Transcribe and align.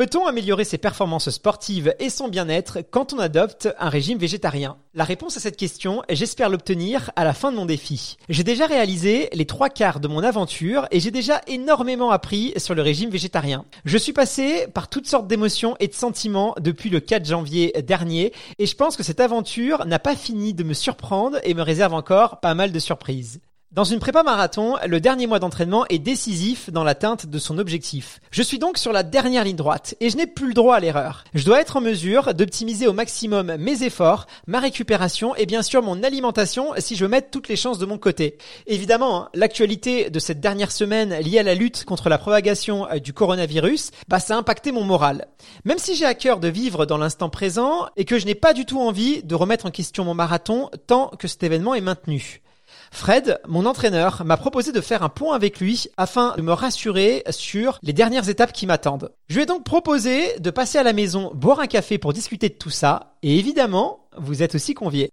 Peut-on 0.00 0.26
améliorer 0.26 0.64
ses 0.64 0.78
performances 0.78 1.28
sportives 1.28 1.94
et 1.98 2.08
son 2.08 2.28
bien-être 2.28 2.78
quand 2.90 3.12
on 3.12 3.18
adopte 3.18 3.68
un 3.78 3.90
régime 3.90 4.16
végétarien? 4.16 4.78
La 4.94 5.04
réponse 5.04 5.36
à 5.36 5.40
cette 5.40 5.58
question, 5.58 6.00
j'espère 6.08 6.48
l'obtenir 6.48 7.10
à 7.16 7.24
la 7.24 7.34
fin 7.34 7.52
de 7.52 7.56
mon 7.58 7.66
défi. 7.66 8.16
J'ai 8.30 8.42
déjà 8.42 8.64
réalisé 8.64 9.28
les 9.34 9.44
trois 9.44 9.68
quarts 9.68 10.00
de 10.00 10.08
mon 10.08 10.22
aventure 10.22 10.88
et 10.90 11.00
j'ai 11.00 11.10
déjà 11.10 11.42
énormément 11.46 12.12
appris 12.12 12.54
sur 12.56 12.74
le 12.74 12.80
régime 12.80 13.10
végétarien. 13.10 13.66
Je 13.84 13.98
suis 13.98 14.14
passé 14.14 14.68
par 14.72 14.88
toutes 14.88 15.06
sortes 15.06 15.28
d'émotions 15.28 15.76
et 15.80 15.88
de 15.88 15.92
sentiments 15.92 16.54
depuis 16.58 16.88
le 16.88 17.00
4 17.00 17.26
janvier 17.26 17.70
dernier 17.86 18.32
et 18.58 18.64
je 18.64 18.76
pense 18.76 18.96
que 18.96 19.02
cette 19.02 19.20
aventure 19.20 19.84
n'a 19.84 19.98
pas 19.98 20.16
fini 20.16 20.54
de 20.54 20.64
me 20.64 20.72
surprendre 20.72 21.36
et 21.44 21.52
me 21.52 21.60
réserve 21.60 21.92
encore 21.92 22.40
pas 22.40 22.54
mal 22.54 22.72
de 22.72 22.78
surprises. 22.78 23.42
Dans 23.72 23.84
une 23.84 24.00
prépa 24.00 24.24
marathon, 24.24 24.74
le 24.84 25.00
dernier 25.00 25.28
mois 25.28 25.38
d'entraînement 25.38 25.86
est 25.90 26.00
décisif 26.00 26.70
dans 26.70 26.82
l'atteinte 26.82 27.26
de 27.26 27.38
son 27.38 27.56
objectif. 27.56 28.20
Je 28.32 28.42
suis 28.42 28.58
donc 28.58 28.78
sur 28.78 28.92
la 28.92 29.04
dernière 29.04 29.44
ligne 29.44 29.54
droite 29.54 29.94
et 30.00 30.10
je 30.10 30.16
n'ai 30.16 30.26
plus 30.26 30.48
le 30.48 30.54
droit 30.54 30.74
à 30.74 30.80
l'erreur. 30.80 31.22
Je 31.34 31.44
dois 31.44 31.60
être 31.60 31.76
en 31.76 31.80
mesure 31.80 32.34
d'optimiser 32.34 32.88
au 32.88 32.92
maximum 32.92 33.54
mes 33.58 33.84
efforts, 33.84 34.26
ma 34.48 34.58
récupération 34.58 35.36
et 35.36 35.46
bien 35.46 35.62
sûr 35.62 35.84
mon 35.84 36.02
alimentation 36.02 36.72
si 36.78 36.96
je 36.96 37.04
veux 37.04 37.08
mettre 37.08 37.30
toutes 37.30 37.46
les 37.46 37.54
chances 37.54 37.78
de 37.78 37.86
mon 37.86 37.96
côté. 37.96 38.38
Évidemment, 38.66 39.22
hein, 39.22 39.28
l'actualité 39.34 40.10
de 40.10 40.18
cette 40.18 40.40
dernière 40.40 40.72
semaine 40.72 41.14
liée 41.20 41.38
à 41.38 41.44
la 41.44 41.54
lutte 41.54 41.84
contre 41.84 42.08
la 42.08 42.18
propagation 42.18 42.90
euh, 42.90 42.98
du 42.98 43.12
coronavirus, 43.12 43.92
bah 44.08 44.18
ça 44.18 44.34
a 44.34 44.38
impacté 44.38 44.72
mon 44.72 44.82
moral. 44.82 45.28
Même 45.64 45.78
si 45.78 45.94
j'ai 45.94 46.06
à 46.06 46.14
cœur 46.14 46.40
de 46.40 46.48
vivre 46.48 46.86
dans 46.86 46.98
l'instant 46.98 47.30
présent 47.30 47.86
et 47.96 48.04
que 48.04 48.18
je 48.18 48.26
n'ai 48.26 48.34
pas 48.34 48.52
du 48.52 48.66
tout 48.66 48.80
envie 48.80 49.22
de 49.22 49.36
remettre 49.36 49.66
en 49.66 49.70
question 49.70 50.04
mon 50.04 50.14
marathon 50.14 50.70
tant 50.88 51.06
que 51.06 51.28
cet 51.28 51.44
événement 51.44 51.76
est 51.76 51.80
maintenu. 51.80 52.42
Fred, 52.90 53.40
mon 53.46 53.66
entraîneur, 53.66 54.24
m'a 54.24 54.36
proposé 54.36 54.72
de 54.72 54.80
faire 54.80 55.02
un 55.02 55.08
point 55.08 55.34
avec 55.34 55.60
lui 55.60 55.86
afin 55.96 56.34
de 56.36 56.42
me 56.42 56.52
rassurer 56.52 57.22
sur 57.30 57.78
les 57.82 57.92
dernières 57.92 58.28
étapes 58.28 58.52
qui 58.52 58.66
m'attendent. 58.66 59.12
Je 59.28 59.36
lui 59.36 59.42
ai 59.42 59.46
donc 59.46 59.64
proposé 59.64 60.38
de 60.38 60.50
passer 60.50 60.78
à 60.78 60.82
la 60.82 60.92
maison 60.92 61.30
boire 61.34 61.60
un 61.60 61.66
café 61.66 61.98
pour 61.98 62.12
discuter 62.12 62.48
de 62.48 62.54
tout 62.54 62.70
ça 62.70 63.14
et 63.22 63.38
évidemment, 63.38 64.08
vous 64.18 64.42
êtes 64.42 64.54
aussi 64.54 64.74
conviés. 64.74 65.10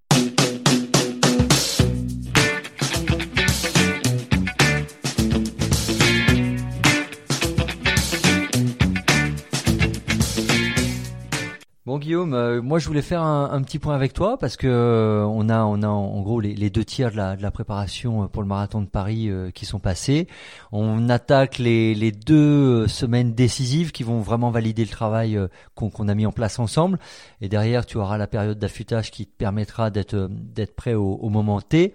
Guillaume, 12.07 12.33
euh, 12.35 12.61
moi 12.61 12.79
je 12.79 12.87
voulais 12.87 13.01
faire 13.01 13.21
un, 13.21 13.61
petit 13.63 13.79
point 13.79 13.93
avec 13.93 14.13
toi 14.13 14.37
parce 14.37 14.55
que 14.55 14.65
euh, 14.65 15.25
on 15.25 15.49
a 15.49 15.65
on 15.65 15.81
a 15.81 15.89
en 15.89 16.21
gros 16.21 16.39
les, 16.39 16.69
deux 16.69 16.85
tiers 16.85 17.11
de 17.11 17.17
la, 17.17 17.51
préparation 17.51 18.23
euh, 18.23 18.27
pour 18.27 18.41
le 18.41 18.47
marathon 18.47 18.81
de 18.81 18.87
Paris 18.87 19.29
qui 19.53 19.65
sont 19.65 19.79
passés. 19.79 20.29
On 20.71 21.09
attaque 21.09 21.57
les, 21.57 22.11
deux 22.13 22.87
semaines 22.87 23.33
décisives 23.33 23.91
qui 23.91 24.03
vont 24.03 24.21
vraiment 24.21 24.51
valider 24.51 24.85
le 24.85 24.89
travail 24.89 25.37
qu'on 25.75 26.07
a 26.07 26.15
mis 26.15 26.25
en 26.25 26.31
place 26.31 26.59
ensemble. 26.59 26.97
Et 27.41 27.49
derrière 27.49 27.85
tu 27.85 27.97
auras 27.97 28.17
la 28.17 28.27
période 28.27 28.57
d'affûtage 28.57 29.11
qui 29.11 29.25
te 29.25 29.35
permettra 29.37 29.89
d'être 29.89 30.75
prêt 30.77 30.93
au 30.93 31.27
moment 31.27 31.59
T 31.59 31.93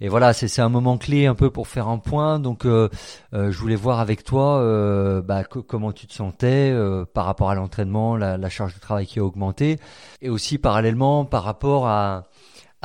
et 0.00 0.08
voilà, 0.08 0.32
c'est 0.32 0.60
un 0.60 0.68
moment 0.68 0.98
clé 0.98 1.26
un 1.26 1.34
peu 1.34 1.50
pour 1.50 1.68
faire 1.68 1.88
un 1.88 1.98
point. 1.98 2.38
Donc, 2.38 2.66
euh, 2.66 2.88
euh, 3.34 3.50
je 3.50 3.58
voulais 3.58 3.76
voir 3.76 4.00
avec 4.00 4.24
toi 4.24 4.58
euh, 4.58 5.22
bah, 5.22 5.44
comment 5.44 5.92
tu 5.92 6.06
te 6.06 6.12
sentais 6.12 6.74
par 7.14 7.24
rapport 7.24 7.50
à 7.50 7.54
l'entraînement, 7.54 8.16
la, 8.16 8.36
la, 8.36 8.48
charge 8.50 8.74
de 8.74 8.80
travail 8.80 9.06
qui 9.06 9.18
a 9.18 9.24
augmenté, 9.24 9.78
et 10.20 10.28
aussi 10.28 10.58
parallèlement 10.58 11.24
par 11.24 11.44
rapport 11.44 11.86
à 11.86 12.24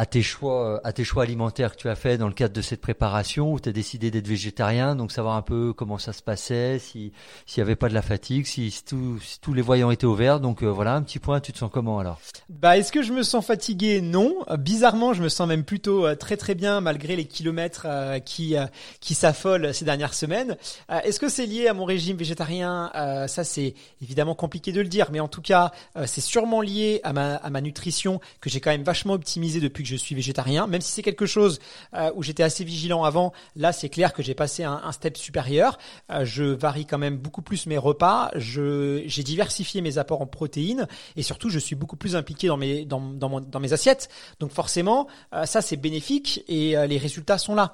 à 0.02 0.08
tes 0.08 0.24
choix, 0.24 0.82
à 0.84 0.94
tes 0.94 1.04
choix 1.04 1.22
alimentaires 1.22 1.74
que 1.76 1.78
tu 1.78 1.88
as 1.88 1.94
fait 1.94 2.18
dans 2.18 2.28
le 2.28 2.34
cadre 2.34 2.56
de 2.56 2.62
cette 2.64 2.82
préparation 2.82 3.54
où 3.54 3.60
tu 3.60 3.70
as 3.70 3.72
décidé 3.72 4.10
d'être 4.10 4.28
végétarien, 4.28 4.96
donc 4.96 5.12
savoir 5.12 5.36
un 5.36 5.44
peu 5.44 5.74
comment 5.74 6.00
ça 6.00 6.12
se 6.12 6.24
passait, 6.24 6.80
si 6.80 7.12
s'il 7.46 7.60
y 7.60 7.62
avait 7.62 7.76
pas 7.76 7.88
de 7.88 7.94
la 7.94 8.02
fatigue, 8.02 8.48
si, 8.48 8.72
si, 8.72 8.84
tous 8.84 9.54
les 9.54 9.62
voyants 9.62 9.92
étaient 9.92 10.08
ouverts. 10.08 10.40
Donc 10.40 10.64
euh, 10.64 10.72
voilà, 10.72 10.96
un 10.96 11.04
petit 11.04 11.20
point, 11.20 11.40
tu 11.40 11.54
te 11.54 11.60
sens 11.60 11.70
comment 11.72 12.00
alors? 12.00 12.20
Bah 12.50 12.80
est-ce 12.80 12.92
que 12.92 13.04
je 13.04 13.14
me 13.14 13.22
sens 13.22 13.46
fatigué? 13.46 14.02
Non, 14.02 14.34
bizarrement, 14.58 15.14
je 15.14 15.22
me 15.22 15.30
sens 15.30 15.48
même 15.48 15.64
plutôt 15.64 16.08
euh, 16.08 16.16
très 16.16 16.36
très 16.36 16.56
bien 16.56 16.82
malgré 16.82 17.16
les 17.16 17.26
kilomètres 17.26 17.86
euh, 17.86 18.18
qui 18.18 18.56
qui 19.02 19.14
s'affolent 19.14 19.72
ces 19.72 19.86
dernières 19.86 20.16
semaines. 20.16 20.58
Est-ce 20.90 21.20
que 21.20 21.30
c'est 21.30 21.46
lié 21.46 21.68
à 21.68 21.76
mon 21.76 21.86
régime 21.86 22.18
végétarien? 22.18 22.92
Ça 23.28 23.44
c'est 23.44 23.76
évidemment 24.02 24.34
compliqué 24.34 24.72
de 24.72 24.82
le 24.82 24.88
dire, 24.88 25.10
mais 25.12 25.20
en 25.20 25.28
tout 25.28 25.44
cas, 25.44 25.72
c'est 26.08 26.22
sûrement 26.22 26.62
lié 26.62 27.02
à 27.04 27.14
ma 27.14 27.36
à 27.36 27.52
ma 27.52 27.62
nutrition 27.62 28.20
que 28.40 28.50
j'ai 28.50 28.62
quand 28.62 28.72
même 28.72 28.82
vachement 28.82 29.14
optimisé 29.14 29.60
depuis 29.60 29.84
que 29.84 29.91
je 29.92 29.98
suis 29.98 30.16
végétarien, 30.16 30.68
même 30.68 30.82
si 30.82 30.92
c'est 30.92 31.02
quelque 31.02 31.26
chose 31.26 31.60
euh, 31.94 32.12
où 32.16 32.24
j'étais 32.24 32.44
assez 32.44 32.64
vigilant 32.64 33.04
avant. 33.04 33.34
Là, 33.56 33.74
c'est 33.74 33.90
clair 33.90 34.14
que 34.14 34.24
j'ai 34.24 34.34
passé 34.34 34.64
un, 34.64 34.92
step 34.92 35.18
supérieur. 35.18 35.78
Euh, 36.10 36.26
je 36.26 36.44
varie 36.44 36.86
quand 36.86 36.98
même 36.98 37.18
beaucoup 37.18 37.42
plus 37.42 37.66
mes 37.66 37.78
repas. 37.78 38.32
J'ai 38.36 39.24
diversifié 39.24 39.82
mes 39.82 39.98
apports 39.98 40.22
en 40.22 40.28
protéines 40.28 40.88
et 41.16 41.24
surtout, 41.24 41.50
je 41.50 41.60
suis 41.60 41.76
beaucoup 41.76 41.98
plus 41.98 42.16
impliqué 42.16 42.48
dans 42.48 42.58
mes 42.58 42.86
dans 42.86 43.02
dans 43.02 43.60
mes 43.60 43.74
assiettes. 43.74 44.10
Donc 44.40 44.52
forcément, 44.52 45.08
euh, 45.34 45.46
ça 45.46 45.62
c'est 45.62 45.78
bénéfique 45.78 46.44
et 46.48 46.76
les 46.88 46.98
résultats 46.98 47.38
sont 47.38 47.56
là. 47.56 47.74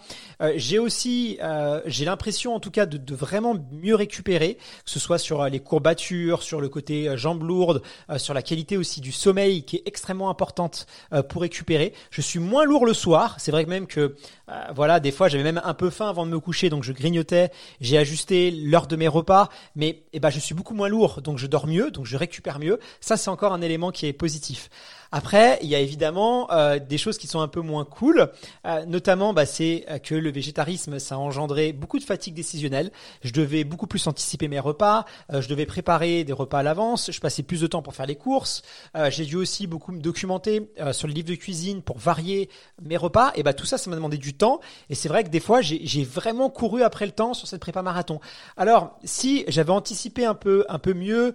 j'ai 0.55 0.79
aussi 0.79 1.37
j'ai 1.85 2.05
l'impression 2.05 2.55
en 2.55 2.59
tout 2.59 2.71
cas 2.71 2.85
de, 2.85 2.97
de, 2.97 3.15
vraiment 3.15 3.55
mieux 3.71 3.95
récupérer, 3.95 4.55
que 4.55 4.91
ce 4.91 4.99
soit 4.99 5.17
sur 5.17 5.45
les 5.45 5.59
courbatures, 5.59 6.41
sur 6.41 6.61
le 6.61 6.69
côté 6.69 7.15
jambes 7.17 7.43
lourdes, 7.43 7.81
sur 8.17 8.33
la 8.33 8.41
qualité 8.41 8.77
aussi 8.77 9.01
du 9.01 9.11
sommeil 9.11 9.63
qui 9.63 9.77
est 9.77 9.83
extrêmement 9.85 10.29
importante 10.29 10.87
pour 11.29 11.41
récupérer. 11.41 11.93
Je 12.09 12.21
suis 12.21 12.39
moins 12.39 12.65
lourd 12.65 12.85
le 12.85 12.93
soir. 12.93 13.35
C'est 13.39 13.51
vrai 13.51 13.65
que 13.65 13.69
même 13.69 13.87
que 13.87 14.15
euh, 14.49 14.63
voilà, 14.75 14.99
des 14.99 15.11
fois 15.11 15.27
j'avais 15.27 15.43
même 15.43 15.61
un 15.63 15.73
peu 15.73 15.89
faim 15.89 16.09
avant 16.09 16.25
de 16.25 16.31
me 16.31 16.39
coucher, 16.39 16.69
donc 16.69 16.83
je 16.83 16.93
grignotais. 16.93 17.51
J'ai 17.81 17.97
ajusté 17.97 18.51
l'heure 18.51 18.87
de 18.87 18.95
mes 18.95 19.07
repas, 19.07 19.49
mais 19.75 20.03
eh 20.13 20.19
ben 20.19 20.29
je 20.29 20.39
suis 20.39 20.55
beaucoup 20.55 20.73
moins 20.73 20.87
lourd, 20.87 21.21
donc 21.21 21.37
je 21.37 21.47
dors 21.47 21.67
mieux, 21.67 21.91
donc 21.91 22.05
je 22.05 22.17
récupère 22.17 22.59
mieux. 22.59 22.79
Ça 23.01 23.17
c'est 23.17 23.29
encore 23.29 23.53
un 23.53 23.61
élément 23.61 23.91
qui 23.91 24.05
est 24.05 24.13
positif. 24.13 24.69
Après, 25.11 25.59
il 25.61 25.69
y 25.69 25.75
a 25.75 25.79
évidemment 25.79 26.51
euh, 26.51 26.79
des 26.79 26.97
choses 26.97 27.17
qui 27.17 27.27
sont 27.27 27.39
un 27.39 27.47
peu 27.47 27.61
moins 27.61 27.85
cool, 27.85 28.29
euh, 28.65 28.85
notamment 28.85 29.33
bah, 29.33 29.45
c'est 29.45 29.85
que 30.03 30.15
le 30.15 30.31
végétarisme, 30.31 30.99
ça 30.99 31.15
a 31.15 31.17
engendré 31.17 31.73
beaucoup 31.73 31.99
de 31.99 32.03
fatigue 32.03 32.33
décisionnelle. 32.33 32.91
Je 33.23 33.31
devais 33.31 33.63
beaucoup 33.63 33.87
plus 33.87 34.05
anticiper 34.07 34.47
mes 34.47 34.59
repas, 34.59 35.05
euh, 35.31 35.41
je 35.41 35.47
devais 35.47 35.65
préparer 35.65 36.23
des 36.23 36.33
repas 36.33 36.59
à 36.59 36.63
l'avance, 36.63 37.11
je 37.11 37.19
passais 37.19 37.43
plus 37.43 37.61
de 37.61 37.67
temps 37.67 37.81
pour 37.81 37.95
faire 37.95 38.05
les 38.05 38.15
courses. 38.15 38.61
J'ai 39.09 39.25
dû 39.25 39.35
aussi 39.35 39.67
beaucoup 39.67 39.91
me 39.91 39.99
documenter 39.99 40.69
sur 40.91 41.07
le 41.07 41.13
livre 41.13 41.29
de 41.29 41.35
cuisine 41.35 41.81
pour 41.87 41.97
varier 41.97 42.49
mes 42.83 42.97
repas. 42.97 43.31
Et 43.33 43.41
bah 43.41 43.53
tout 43.53 43.65
ça, 43.65 43.79
ça 43.79 43.89
m'a 43.89 43.95
demandé 43.95 44.17
du 44.17 44.35
temps. 44.35 44.59
Et 44.91 44.95
c'est 44.95 45.09
vrai 45.09 45.23
que 45.23 45.29
des 45.29 45.39
fois, 45.39 45.61
j'ai 45.61 46.03
vraiment 46.03 46.51
couru 46.51 46.83
après 46.83 47.07
le 47.07 47.13
temps 47.13 47.33
sur 47.33 47.47
cette 47.47 47.61
prépa 47.61 47.81
marathon. 47.81 48.19
Alors, 48.57 48.99
si 49.03 49.43
j'avais 49.47 49.71
anticipé 49.71 50.25
un 50.25 50.35
peu, 50.35 50.65
un 50.69 50.77
peu 50.77 50.93
mieux 50.93 51.33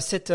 cette 0.00 0.32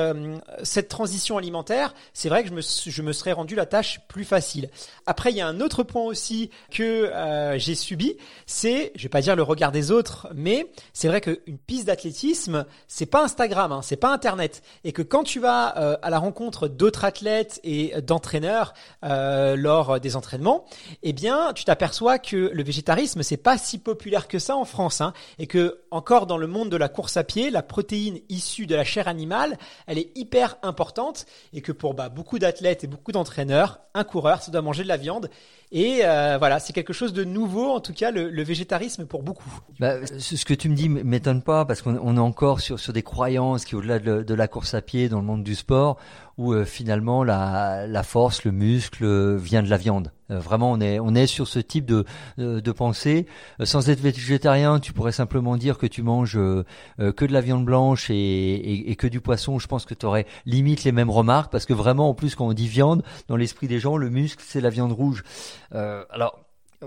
cette 0.63 0.87
transition 0.87 1.37
alimentaire, 1.37 1.93
c'est 2.13 2.29
vrai 2.29 2.43
que 2.43 2.49
je 2.49 2.53
me, 2.53 2.61
je 2.61 3.01
me 3.01 3.13
serais 3.13 3.33
rendu 3.33 3.55
la 3.55 3.65
tâche 3.65 3.99
plus 4.07 4.23
facile. 4.23 4.69
Après, 5.05 5.31
il 5.31 5.37
y 5.37 5.41
a 5.41 5.47
un 5.47 5.59
autre 5.59 5.83
point 5.83 6.03
aussi 6.03 6.49
que 6.71 7.11
euh, 7.13 7.57
j'ai 7.57 7.75
subi, 7.75 8.15
c'est, 8.45 8.91
je 8.95 9.03
vais 9.03 9.09
pas 9.09 9.21
dire 9.21 9.35
le 9.35 9.43
regard 9.43 9.71
des 9.71 9.91
autres, 9.91 10.27
mais 10.33 10.67
c'est 10.93 11.07
vrai 11.07 11.21
qu'une 11.21 11.57
piste 11.67 11.87
d'athlétisme, 11.87 12.65
c'est 12.87 13.05
pas 13.05 13.23
Instagram, 13.23 13.71
hein, 13.71 13.81
c'est 13.83 13.97
pas 13.97 14.13
Internet, 14.13 14.63
et 14.83 14.91
que 14.91 15.01
quand 15.01 15.23
tu 15.23 15.39
vas 15.39 15.77
euh, 15.77 15.97
à 16.01 16.09
la 16.09 16.19
rencontre 16.19 16.67
d'autres 16.67 17.05
athlètes 17.05 17.59
et 17.63 17.93
d'entraîneurs 18.01 18.73
euh, 19.03 19.32
lors 19.55 19.99
des 19.99 20.15
entraînements, 20.15 20.65
eh 21.01 21.13
bien, 21.13 21.53
tu 21.53 21.63
t'aperçois 21.65 22.19
que 22.19 22.51
le 22.53 22.63
végétarisme 22.63 23.23
c'est 23.23 23.37
pas 23.37 23.57
si 23.57 23.77
populaire 23.77 24.27
que 24.27 24.39
ça 24.39 24.55
en 24.55 24.65
France, 24.65 25.01
hein, 25.01 25.13
et 25.39 25.47
que 25.47 25.81
encore 25.91 26.27
dans 26.27 26.37
le 26.37 26.47
monde 26.47 26.69
de 26.69 26.77
la 26.77 26.89
course 26.89 27.17
à 27.17 27.23
pied, 27.23 27.49
la 27.49 27.63
protéine 27.63 28.19
issue 28.29 28.65
de 28.65 28.75
la 28.75 28.83
chair 28.83 29.07
animale, 29.07 29.57
elle 29.87 29.97
est 29.97 30.11
hyper 30.15 30.57
importante, 30.63 31.25
et 31.53 31.61
que 31.61 31.71
pour 31.71 31.93
bah, 31.93 32.09
beaucoup 32.09 32.39
d'athlètes 32.39 32.83
et 32.83 32.87
beaucoup 32.87 33.11
d'entraîneurs, 33.11 33.79
un 33.93 34.03
coureur, 34.03 34.41
ça 34.41 34.51
doit 34.51 34.61
manger 34.61 34.83
de 34.83 34.87
la 34.87 34.97
viande. 34.97 35.29
Et 35.71 36.01
euh, 36.03 36.37
voilà, 36.37 36.59
c'est 36.59 36.71
quelque 36.71 36.93
chose 36.93 37.13
de 37.13 37.23
nouveau, 37.23 37.71
en 37.71 37.79
tout 37.79 37.93
cas, 37.93 38.11
le, 38.11 38.43
végétarisme 38.43 39.05
pour 39.05 39.23
beaucoup. 39.23 39.51
Bah, 39.79 40.05
ce 40.05 40.45
que 40.45 40.53
tu 40.53 40.69
me 40.69 40.75
dis 40.75 40.87
m'étonne 40.87 41.41
pas, 41.41 41.65
parce 41.65 41.81
qu'on 41.81 42.15
est 42.15 42.19
encore 42.19 42.59
sur 42.59 42.93
des 42.93 43.01
croyances 43.01 43.65
qui, 43.65 43.75
au-delà 43.75 43.97
de, 43.97 44.33
la 44.33 44.47
course 44.47 44.75
à 44.75 44.81
pied, 44.81 45.09
dans 45.09 45.19
le 45.19 45.25
monde 45.25 45.43
du 45.43 45.55
sport, 45.55 45.97
où 46.37 46.53
euh, 46.53 46.65
finalement 46.65 47.23
la, 47.23 47.85
la 47.87 48.03
force, 48.03 48.43
le 48.43 48.51
muscle 48.51 49.35
vient 49.35 49.63
de 49.63 49.69
la 49.69 49.77
viande. 49.77 50.11
vraiment, 50.29 50.71
on 50.71 50.79
est 50.81 50.99
on 50.99 51.13
est 51.15 51.27
sur 51.27 51.47
ce 51.47 51.59
type 51.59 51.85
de 51.85 52.05
de 52.37 52.71
pensée. 52.71 53.27
sans 53.63 53.89
être 53.89 53.99
végétarien, 53.99 54.79
tu 54.79 54.93
pourrais 54.93 55.11
simplement 55.11 55.57
dire 55.57 55.77
que 55.77 55.87
tu 55.87 56.01
manges 56.01 56.39
que 56.97 57.25
de 57.25 57.33
la 57.33 57.41
viande 57.41 57.65
blanche 57.65 58.09
et, 58.09 58.15
et, 58.15 58.91
et 58.91 58.95
que 58.95 59.07
du 59.07 59.21
poisson. 59.21 59.59
Je 59.59 59.67
pense 59.67 59.85
que 59.85 59.93
tu 59.93 60.05
aurais 60.05 60.25
limite 60.45 60.83
les 60.83 60.91
mêmes 60.91 61.11
remarques 61.11 61.51
parce 61.51 61.65
que 61.65 61.73
vraiment, 61.73 62.09
en 62.09 62.13
plus, 62.13 62.35
quand 62.35 62.47
on 62.47 62.53
dit 62.53 62.67
viande, 62.67 63.03
dans 63.27 63.35
l'esprit 63.35 63.67
des 63.67 63.79
gens, 63.79 63.97
le 63.97 64.09
muscle 64.09 64.43
c'est 64.45 64.61
la 64.61 64.69
viande 64.69 64.91
rouge. 64.93 65.23
alors 65.71 66.42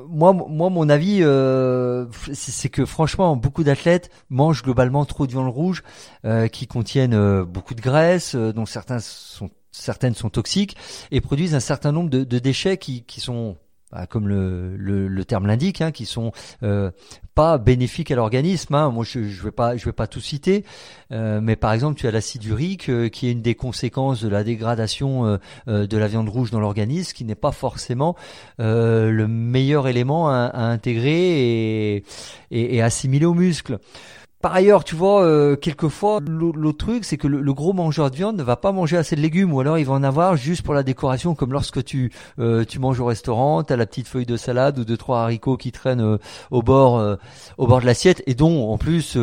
moi, 0.09 0.33
moi, 0.33 0.71
mon 0.71 0.89
avis, 0.89 1.19
euh, 1.23 2.07
c'est 2.33 2.69
que 2.69 2.85
franchement, 2.85 3.37
beaucoup 3.37 3.65
d'athlètes 3.65 4.11
mangent 4.31 4.63
globalement 4.63 5.05
trop 5.05 5.27
de 5.27 5.33
viande 5.33 5.49
rouge, 5.49 5.83
euh, 6.25 6.49
qui 6.49 6.67
contiennent 6.67 7.15
euh, 7.15 7.45
beaucoup 7.45 7.75
de 7.75 7.81
graisse, 7.81 8.35
dont 8.35 8.67
certains 8.67 8.99
sont, 8.99 9.51
certaines 9.71 10.15
sont 10.15 10.31
toxiques, 10.31 10.77
et 11.11 11.21
produisent 11.21 11.55
un 11.55 11.61
certain 11.61 11.93
nombre 11.93 12.11
de, 12.11 12.39
déchets 12.39 12.79
qui, 12.79 13.05
sont 13.21 13.57
comme 14.09 14.29
le, 14.29 14.77
le, 14.77 15.25
terme 15.25 15.47
l'indique, 15.47 15.81
hein, 15.81 15.93
qui 15.93 16.05
sont 16.05 16.33
euh, 16.63 16.91
pas 17.35 17.59
bénéfiques 17.59 18.11
à 18.11 18.17
l'organisme. 18.17 18.75
Hein. 18.75 18.91
Moi, 18.91 19.05
je, 19.05 19.29
je 19.29 19.43
vais 19.43 19.51
pas, 19.51 19.75
vais 19.75 19.93
pas 19.93 20.07
tout 20.07 20.21
citer, 20.21 20.65
euh, 21.13 21.41
mais 21.41 21.57
par 21.57 21.73
exemple, 21.73 21.99
tu 21.99 22.07
as 22.07 22.11
l'acide 22.11 22.45
urique, 22.45 22.91
euh, 22.91 23.09
qui 23.09 23.29
est 23.29 23.33
une 23.33 23.43
des 23.43 23.55
conséquences 23.55 24.23
de 24.23 24.29
la 24.29 24.45
dégradation 24.45 25.39
de 25.67 25.97
la 25.97 26.09
viande 26.09 26.29
rouge 26.29 26.51
dans 26.51 26.61
l'organisme, 26.61 27.13
qui 27.15 27.25
n'est 27.25 27.35
pas 27.35 27.53
forcément 27.53 28.17
le 28.59 29.27
meilleur 29.27 29.89
élément 29.89 30.29
à, 30.29 30.51
intégrer 30.57 31.97
et, 31.97 32.05
et 32.51 32.83
assimiler 32.83 33.27
aux 33.27 33.35
muscles. 33.35 33.79
Par 34.47 34.55
ailleurs, 34.55 34.85
tu 34.85 34.95
vois, 34.95 35.25
euh, 35.25 35.57
quelquefois, 35.57 36.21
l'autre 36.25 36.79
truc, 36.79 37.05
c'est 37.05 37.17
que 37.17 37.27
le, 37.27 37.53
gros 37.53 37.73
mangeur 37.73 38.13
de 38.13 38.15
viande 38.15 38.37
ne 38.37 38.45
va 38.45 38.55
pas 38.55 38.71
manger 38.71 38.97
assez 38.97 39.17
de 39.17 39.21
légumes, 39.21 39.53
ou 39.53 39.59
alors 39.59 39.77
il 39.77 39.85
va 39.85 39.95
en 39.95 40.05
avoir 40.05 40.37
juste 40.37 40.63
pour 40.63 40.73
la 40.73 40.85
décoration, 40.85 41.35
comme 41.35 41.53
lorsque 41.53 41.83
tu 41.83 42.13
euh, 42.39 42.65
tu 42.65 42.79
manges 42.79 43.01
au 43.01 43.07
restaurant, 43.07 43.65
t'as 43.65 43.75
la 43.75 43.87
petite 43.87 44.07
feuille 44.07 44.25
de 44.25 44.37
salade 44.37 44.79
ou 44.79 44.85
deux 44.85 44.97
trois 44.97 45.23
haricots 45.23 45.57
qui 45.57 45.73
traînent 45.73 46.01
euh, 46.01 46.19
au 46.53 46.63
bord 46.63 47.19
au 47.59 47.67
bord 47.67 47.81
de 47.81 47.87
l'assiette, 47.87 48.23
et 48.29 48.35
dont 48.35 48.71
en 48.71 48.79
plus 48.79 49.19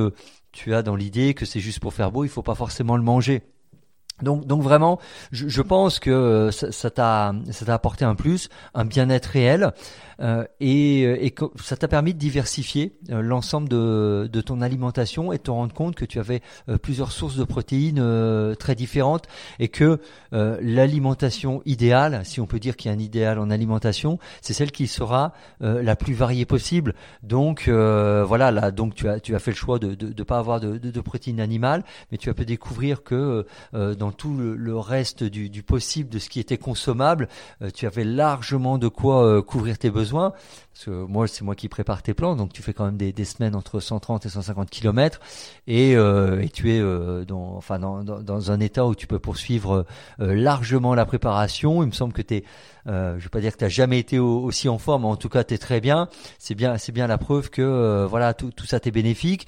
tu 0.51 0.75
as 0.75 0.83
dans 0.83 0.97
l'idée 0.97 1.33
que 1.33 1.45
c'est 1.45 1.61
juste 1.61 1.79
pour 1.79 1.93
faire 1.93 2.11
beau, 2.11 2.25
il 2.25 2.29
faut 2.29 2.43
pas 2.43 2.55
forcément 2.55 2.97
le 2.97 3.03
manger. 3.03 3.43
Donc, 4.21 4.45
donc 4.45 4.61
vraiment, 4.61 4.99
je, 5.31 5.47
je 5.47 5.61
pense 5.61 5.99
que 5.99 6.49
ça 6.51 6.89
t'a 6.89 7.33
ça 7.49 7.65
t'a 7.65 7.73
apporté 7.73 8.03
un 8.03 8.15
plus, 8.15 8.49
un 8.73 8.83
bien-être 8.83 9.27
réel. 9.27 9.71
Euh, 10.23 10.45
et, 10.59 11.05
euh, 11.05 11.29
ça 11.61 11.75
t'a 11.75 11.87
permis 11.87 12.13
de 12.13 12.19
diversifier 12.19 12.93
euh, 13.11 13.21
l'ensemble 13.21 13.67
de, 13.69 14.41
ton 14.45 14.61
alimentation 14.61 15.33
et 15.33 15.37
de 15.37 15.43
te 15.43 15.51
rendre 15.51 15.73
compte 15.73 15.95
que 15.95 16.05
tu 16.05 16.19
avais 16.19 16.41
plusieurs 16.81 17.11
sources 17.11 17.35
de 17.35 17.43
protéines 17.43 18.03
très 18.57 18.75
différentes 18.75 19.25
et 19.59 19.69
que 19.69 19.99
l'alimentation 20.31 21.61
idéale, 21.65 22.21
si 22.25 22.41
on 22.41 22.45
peut 22.45 22.59
dire 22.59 22.75
qu'il 22.75 22.91
y 22.91 22.93
a 22.93 22.97
un 22.97 22.99
idéal 22.99 23.39
en 23.39 23.49
alimentation, 23.49 24.19
c'est 24.41 24.53
celle 24.53 24.71
qui 24.71 24.87
sera 24.87 25.31
la 25.61 25.95
plus 25.95 26.13
variée 26.13 26.45
possible. 26.45 26.93
Donc 27.21 27.69
voilà, 27.69 28.51
là, 28.51 28.71
donc 28.71 28.95
tu 28.95 29.07
as 29.07 29.21
tu 29.21 29.33
as 29.35 29.39
fait 29.39 29.51
le 29.51 29.55
choix 29.55 29.79
de 29.79 29.95
ne 30.05 30.23
pas 30.23 30.39
avoir 30.39 30.59
de, 30.59 31.01
protéines 31.01 31.39
animales, 31.39 31.83
mais 32.11 32.17
tu 32.17 32.29
as 32.29 32.33
pu 32.33 32.45
découvrir 32.45 33.03
que 33.03 33.45
dans 33.73 34.11
tout 34.11 34.35
le, 34.35 34.77
reste 34.77 35.23
du, 35.23 35.63
possible 35.63 36.09
de 36.09 36.19
ce 36.19 36.29
qui 36.29 36.39
était 36.41 36.57
consommable, 36.57 37.29
tu 37.73 37.85
avais 37.85 38.03
largement 38.03 38.77
de 38.77 38.89
quoi 38.89 39.41
couvrir 39.43 39.77
tes 39.77 39.89
besoins 39.89 40.12
parce 40.13 40.85
que 40.85 40.91
moi, 40.91 41.27
c'est 41.27 41.43
moi 41.43 41.55
qui 41.55 41.69
prépare 41.69 42.01
tes 42.01 42.13
plans, 42.13 42.35
donc 42.35 42.53
tu 42.53 42.61
fais 42.61 42.73
quand 42.73 42.85
même 42.85 42.97
des, 42.97 43.25
semaines 43.25 43.55
entre 43.55 43.79
130 43.79 44.25
et 44.25 44.29
150 44.29 44.69
km, 44.69 45.19
et, 45.67 45.95
euh, 45.95 46.41
et 46.41 46.49
tu 46.49 46.71
es 46.71 46.79
euh, 46.79 47.25
dans, 47.25 48.51
un 48.51 48.59
état 48.59 48.85
où 48.85 48.95
tu 48.95 49.07
peux 49.07 49.19
poursuivre 49.19 49.85
euh, 50.19 50.35
largement 50.35 50.95
la 50.95 51.05
préparation. 51.05 51.83
Il 51.83 51.87
me 51.87 51.91
semble 51.91 52.13
que 52.13 52.21
tu 52.21 52.35
es, 52.35 52.43
je 52.85 53.21
vais 53.21 53.29
pas 53.29 53.39
dire 53.39 53.55
que 53.55 53.63
tu 53.63 53.69
jamais 53.69 53.99
été 53.99 54.19
aussi 54.19 54.69
en 54.69 54.77
forme, 54.77 55.03
mais 55.03 55.09
en 55.09 55.15
tout 55.15 55.29
cas 55.29 55.43
tu 55.43 55.53
es 55.53 55.57
très 55.57 55.81
bien. 55.81 56.09
C'est 56.39 56.55
bien, 56.55 56.75
bien 56.93 57.07
la 57.07 57.17
preuve 57.17 57.49
que 57.49 58.05
voilà 58.09 58.33
tout, 58.33 58.51
ça 58.65 58.79
t'est 58.79 58.91
bénéfique. 58.91 59.47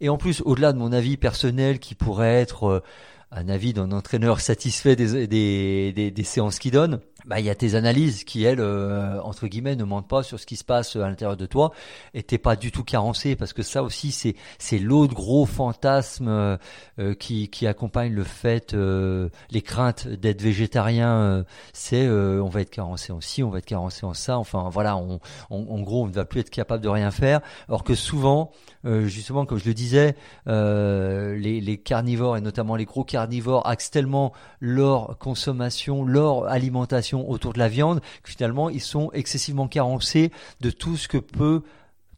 Et 0.00 0.08
en 0.08 0.16
plus, 0.16 0.42
au-delà 0.44 0.72
de 0.72 0.78
mon 0.78 0.92
avis 0.92 1.16
personnel 1.16 1.78
qui 1.78 1.94
pourrait 1.94 2.40
être 2.40 2.82
un 3.30 3.48
avis 3.48 3.72
d'un 3.72 3.90
entraîneur 3.92 4.40
satisfait 4.40 4.96
des 4.96 6.24
séances 6.24 6.58
qu'il 6.58 6.72
donne, 6.72 7.00
bah, 7.24 7.40
il 7.40 7.46
y 7.46 7.50
a 7.50 7.54
tes 7.54 7.74
analyses 7.74 8.24
qui, 8.24 8.44
elles, 8.44 8.60
euh, 8.60 9.20
entre 9.22 9.46
guillemets, 9.46 9.76
ne 9.76 9.84
mentent 9.84 10.08
pas 10.08 10.22
sur 10.22 10.38
ce 10.38 10.46
qui 10.46 10.56
se 10.56 10.64
passe 10.64 10.96
à 10.96 11.08
l'intérieur 11.08 11.36
de 11.36 11.46
toi 11.46 11.72
et 12.12 12.22
t'es 12.22 12.38
pas 12.38 12.54
du 12.56 12.70
tout 12.70 12.84
carencé 12.84 13.34
parce 13.34 13.52
que 13.52 13.62
ça 13.62 13.82
aussi, 13.82 14.12
c'est, 14.12 14.36
c'est 14.58 14.78
l'autre 14.78 15.14
gros 15.14 15.46
fantasme 15.46 16.28
euh, 16.28 16.56
euh, 16.98 17.14
qui, 17.14 17.48
qui 17.48 17.66
accompagne 17.66 18.12
le 18.12 18.24
fait, 18.24 18.74
les 18.74 19.62
craintes 19.62 20.06
d'être 20.08 20.42
végétarien, 20.42 21.44
c'est 21.72 22.08
on 22.08 22.48
va 22.48 22.60
être 22.60 22.70
carencé 22.70 23.12
en 23.12 23.20
ci, 23.20 23.42
on 23.42 23.50
va 23.50 23.58
être 23.58 23.66
carencé 23.66 24.04
en 24.04 24.14
ça, 24.14 24.38
enfin 24.38 24.68
voilà, 24.70 24.96
on, 24.96 25.20
en 25.50 25.80
gros, 25.80 26.04
on 26.04 26.06
ne 26.06 26.12
va 26.12 26.24
plus 26.24 26.40
être 26.40 26.50
capable 26.50 26.82
de 26.82 26.88
rien 26.88 27.10
faire. 27.10 27.40
Alors 27.68 27.84
que 27.84 27.94
souvent, 27.94 28.52
justement, 28.84 29.46
comme 29.46 29.58
je 29.58 29.66
le 29.66 29.74
disais, 29.74 30.16
les, 30.46 31.60
les 31.60 31.78
carnivores 31.78 32.36
et 32.36 32.40
notamment 32.40 32.76
les 32.76 32.84
gros 32.84 33.04
carnivores 33.04 33.66
axent 33.66 33.90
tellement 33.90 34.32
leur 34.60 35.18
consommation, 35.18 36.04
leur 36.04 36.46
alimentation 36.46 37.13
autour 37.22 37.52
de 37.52 37.58
la 37.58 37.68
viande 37.68 38.00
que 38.22 38.30
finalement 38.30 38.70
ils 38.70 38.80
sont 38.80 39.10
excessivement 39.12 39.68
carencés 39.68 40.30
de 40.60 40.70
tout 40.70 40.96
ce 40.96 41.08
que 41.08 41.18
peut 41.18 41.62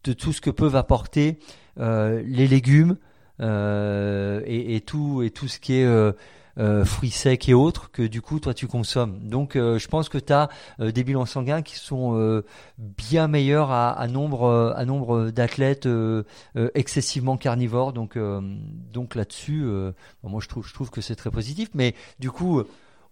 de 0.06 0.12
tout 0.12 0.32
ce 0.32 0.40
que 0.40 0.50
peuvent 0.50 0.76
apporter 0.76 1.38
euh, 1.78 2.22
les 2.24 2.46
légumes 2.46 2.96
euh, 3.40 4.40
et, 4.46 4.80
tout 4.80 5.22
et 5.22 5.30
tout 5.30 5.46
ce 5.46 5.58
qui 5.58 5.74
est 5.74 5.84
euh, 5.84 6.12
fruits 6.86 7.10
secs 7.10 7.50
et 7.50 7.54
autres 7.54 7.90
que 7.90 8.02
du 8.02 8.22
coup 8.22 8.40
toi 8.40 8.54
tu 8.54 8.66
consommes. 8.66 9.28
Donc 9.28 9.56
je 9.56 9.88
pense 9.88 10.08
que 10.08 10.16
tu 10.16 10.32
as 10.32 10.48
des 10.78 11.04
bilans 11.04 11.26
sanguins 11.26 11.60
qui 11.60 11.76
sont 11.76 12.42
bien 12.78 13.28
meilleurs 13.28 13.70
à, 13.70 14.06
nombre 14.08 14.72
à 14.74 14.84
nombre 14.86 15.30
d'athlètes 15.30 15.88
excessivement 16.74 17.36
carnivores. 17.36 17.92
Donc 17.92 18.16
donc 18.16 19.14
là-dessus, 19.16 19.66
moi 20.22 20.40
je 20.40 20.48
trouve 20.48 20.66
je 20.66 20.72
trouve 20.72 20.90
que 20.90 21.02
c'est 21.02 21.16
très 21.16 21.30
positif. 21.30 21.68
Mais 21.74 21.94
du 22.20 22.30
coup 22.30 22.62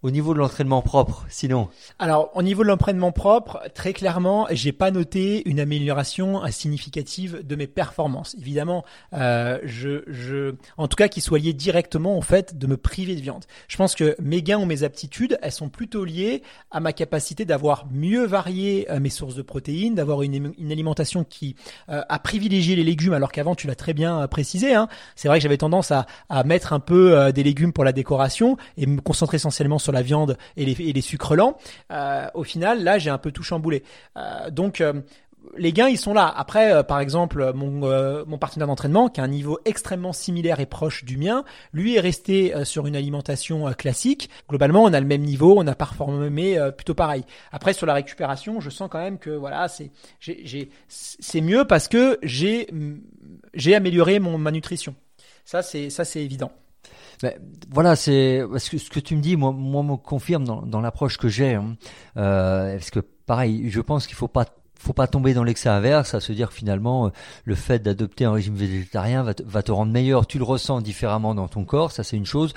au 0.04 0.10
niveau 0.10 0.34
de 0.34 0.38
l'entraînement 0.38 0.82
propre, 0.82 1.24
sinon? 1.30 1.68
Alors, 1.98 2.30
au 2.34 2.42
niveau 2.42 2.62
de 2.62 2.68
l'entraînement 2.68 3.10
propre, 3.10 3.62
très 3.72 3.94
clairement, 3.94 4.46
j'ai 4.50 4.72
pas 4.72 4.90
noté 4.90 5.48
une 5.48 5.58
amélioration 5.58 6.42
significative 6.50 7.40
de 7.42 7.56
mes 7.56 7.66
performances. 7.66 8.36
Évidemment, 8.38 8.84
euh, 9.14 9.58
je, 9.64 10.02
je, 10.06 10.56
en 10.76 10.88
tout 10.88 10.96
cas, 10.96 11.08
qui 11.08 11.22
soit 11.22 11.38
lié 11.38 11.54
directement 11.54 12.18
au 12.18 12.20
fait 12.20 12.58
de 12.58 12.66
me 12.66 12.76
priver 12.76 13.16
de 13.16 13.22
viande. 13.22 13.46
Je 13.66 13.78
pense 13.78 13.94
que 13.94 14.14
mes 14.20 14.42
gains 14.42 14.58
ou 14.58 14.66
mes 14.66 14.82
aptitudes, 14.82 15.38
elles 15.40 15.52
sont 15.52 15.70
plutôt 15.70 16.04
liées 16.04 16.42
à 16.70 16.80
ma 16.80 16.92
capacité 16.92 17.46
d'avoir 17.46 17.86
mieux 17.90 18.26
varié 18.26 18.86
euh, 18.90 19.00
mes 19.00 19.08
sources 19.08 19.34
de 19.34 19.42
protéines, 19.42 19.94
d'avoir 19.94 20.20
une, 20.20 20.52
alimentation 20.70 21.24
qui 21.24 21.56
euh, 21.88 22.02
a 22.06 22.18
privilégié 22.18 22.76
les 22.76 22.84
légumes, 22.84 23.14
alors 23.14 23.32
qu'avant, 23.32 23.54
tu 23.54 23.66
l'as 23.66 23.74
très 23.74 23.94
bien 23.94 24.28
précisé. 24.28 24.74
Hein. 24.74 24.86
C'est 25.16 25.28
vrai 25.28 25.38
que 25.38 25.42
j'avais 25.44 25.56
tendance 25.56 25.92
à, 25.92 26.04
mettre 26.44 26.74
un 26.74 26.80
peu 26.80 27.32
des 27.32 27.42
légumes 27.42 27.72
pour 27.72 27.84
la 27.84 27.92
décoration 27.92 28.58
et 28.76 28.84
me 28.84 29.00
concentrer 29.00 29.36
essentiellement 29.36 29.78
sur 29.78 29.93
la 29.94 30.02
viande 30.02 30.36
et 30.56 30.64
les, 30.64 31.00
sucres 31.00 31.34
lents, 31.34 31.56
euh, 31.90 32.26
au 32.34 32.44
final, 32.44 32.82
là, 32.82 32.98
j'ai 32.98 33.10
un 33.10 33.18
peu 33.18 33.32
tout 33.32 33.42
chamboulé. 33.42 33.82
Euh, 34.16 34.50
donc, 34.50 34.80
euh, 34.80 34.92
les 35.58 35.72
gains, 35.72 35.88
ils 35.88 35.98
sont 35.98 36.14
là. 36.14 36.32
Après, 36.34 36.82
par 36.84 37.00
exemple, 37.00 37.52
mon, 37.54 38.38
partenaire 38.38 38.66
d'entraînement, 38.66 39.08
qui 39.08 39.20
a 39.20 39.24
un 39.24 39.28
niveau 39.28 39.58
extrêmement 39.66 40.14
similaire 40.14 40.58
et 40.58 40.64
proche 40.64 41.04
du 41.04 41.18
mien, 41.18 41.44
lui 41.74 41.96
est 41.96 42.00
resté 42.00 42.54
sur 42.64 42.86
une 42.86 42.96
alimentation 42.96 43.70
classique. 43.74 44.30
Globalement, 44.48 44.84
on 44.84 44.92
a 44.94 45.00
le 45.00 45.06
même 45.06 45.20
niveau, 45.20 45.54
on 45.58 45.66
a 45.66 45.74
performé 45.74 46.58
plutôt 46.74 46.94
pareil. 46.94 47.24
Après, 47.52 47.74
sur 47.74 47.84
la 47.84 47.92
récupération, 47.92 48.58
je 48.60 48.70
sens 48.70 48.88
quand 48.90 49.00
même 49.00 49.18
que 49.18 49.28
voilà, 49.28 49.68
c'est 49.68 49.90
c'est 50.88 51.40
mieux 51.42 51.66
parce 51.66 51.88
que 51.88 52.18
j'ai 52.22 52.66
j'ai 53.52 53.74
amélioré 53.74 54.20
mon 54.20 54.38
ma 54.38 54.50
nutrition. 54.50 54.94
Ça, 55.44 55.60
c'est 55.60 55.90
ça, 55.90 56.06
c'est 56.06 56.22
évident. 56.24 56.52
Voilà, 57.70 57.96
c'est 57.96 58.42
ce 58.58 58.90
que, 58.90 59.00
tu 59.00 59.16
me 59.16 59.20
dis, 59.20 59.36
moi, 59.36 59.52
moi 59.52 59.82
me 59.82 59.96
confirme 59.96 60.44
dans, 60.44 60.80
l'approche 60.80 61.18
que 61.18 61.28
j'ai, 61.28 61.54
hein. 61.54 61.76
euh, 62.16 62.76
parce 62.76 62.90
que 62.90 63.00
pareil, 63.00 63.70
je 63.70 63.80
pense 63.80 64.06
qu'il 64.06 64.16
faut 64.16 64.28
pas 64.28 64.46
faut 64.76 64.92
pas 64.92 65.06
tomber 65.06 65.32
dans 65.32 65.44
l'excès 65.44 65.70
inverse, 65.70 66.12
à 66.12 66.20
se 66.20 66.32
dire 66.32 66.52
finalement 66.52 67.06
euh, 67.06 67.10
le 67.44 67.54
fait 67.54 67.78
d'adopter 67.78 68.26
un 68.26 68.32
régime 68.32 68.54
végétarien 68.54 69.22
va 69.22 69.32
te, 69.32 69.42
va 69.42 69.62
te 69.62 69.72
rendre 69.72 69.90
meilleur. 69.90 70.26
Tu 70.26 70.36
le 70.36 70.44
ressens 70.44 70.82
différemment 70.82 71.34
dans 71.34 71.48
ton 71.48 71.64
corps, 71.64 71.90
ça 71.90 72.04
c'est 72.04 72.18
une 72.18 72.26
chose 72.26 72.52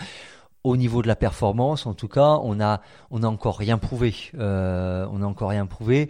au 0.63 0.75
niveau 0.75 1.01
de 1.01 1.07
la 1.07 1.15
performance, 1.15 1.85
en 1.85 1.93
tout 1.93 2.07
cas, 2.07 2.39
on 2.43 2.59
a 2.59 2.81
on 3.11 3.23
a 3.23 3.27
encore 3.27 3.57
rien 3.57 3.77
prouvé. 3.77 4.13
Euh, 4.37 5.07
on 5.11 5.21
a 5.21 5.25
encore 5.25 5.49
rien 5.49 5.65
prouvé. 5.65 6.09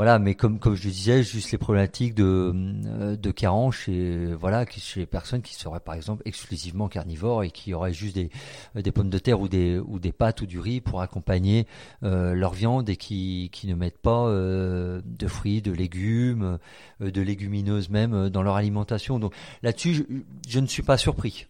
Voilà, 0.00 0.18
mais 0.18 0.34
comme 0.34 0.58
comme 0.58 0.76
je 0.76 0.88
disais, 0.88 1.22
juste 1.22 1.52
les 1.52 1.58
problématiques 1.58 2.14
de 2.14 2.54
euh, 2.86 3.16
de 3.16 3.30
carence 3.30 3.74
chez 3.74 4.32
voilà 4.32 4.64
chez 4.64 5.00
les 5.00 5.04
personnes 5.04 5.42
qui 5.42 5.52
seraient 5.54 5.78
par 5.78 5.94
exemple 5.94 6.22
exclusivement 6.24 6.88
carnivores 6.88 7.42
et 7.44 7.50
qui 7.50 7.74
auraient 7.74 7.92
juste 7.92 8.14
des 8.14 8.30
euh, 8.76 8.80
des 8.80 8.92
pommes 8.92 9.10
de 9.10 9.18
terre 9.18 9.42
ou 9.42 9.46
des 9.46 9.78
ou 9.78 9.98
des 9.98 10.12
pâtes 10.12 10.40
ou 10.40 10.46
du 10.46 10.58
riz 10.58 10.80
pour 10.80 11.02
accompagner 11.02 11.66
euh, 12.02 12.32
leur 12.32 12.54
viande 12.54 12.88
et 12.88 12.96
qui 12.96 13.50
qui 13.52 13.66
ne 13.66 13.74
mettent 13.74 13.98
pas 13.98 14.26
euh, 14.26 15.02
de 15.04 15.26
fruits, 15.26 15.60
de 15.60 15.70
légumes, 15.70 16.56
de 17.00 17.20
légumineuses 17.20 17.90
même 17.90 18.30
dans 18.30 18.42
leur 18.42 18.56
alimentation. 18.56 19.18
Donc 19.18 19.34
là-dessus, 19.62 19.92
je, 19.92 20.02
je, 20.48 20.60
ne 20.60 20.66
suis 20.66 20.82
pas 20.82 20.96
surpris. 20.96 21.46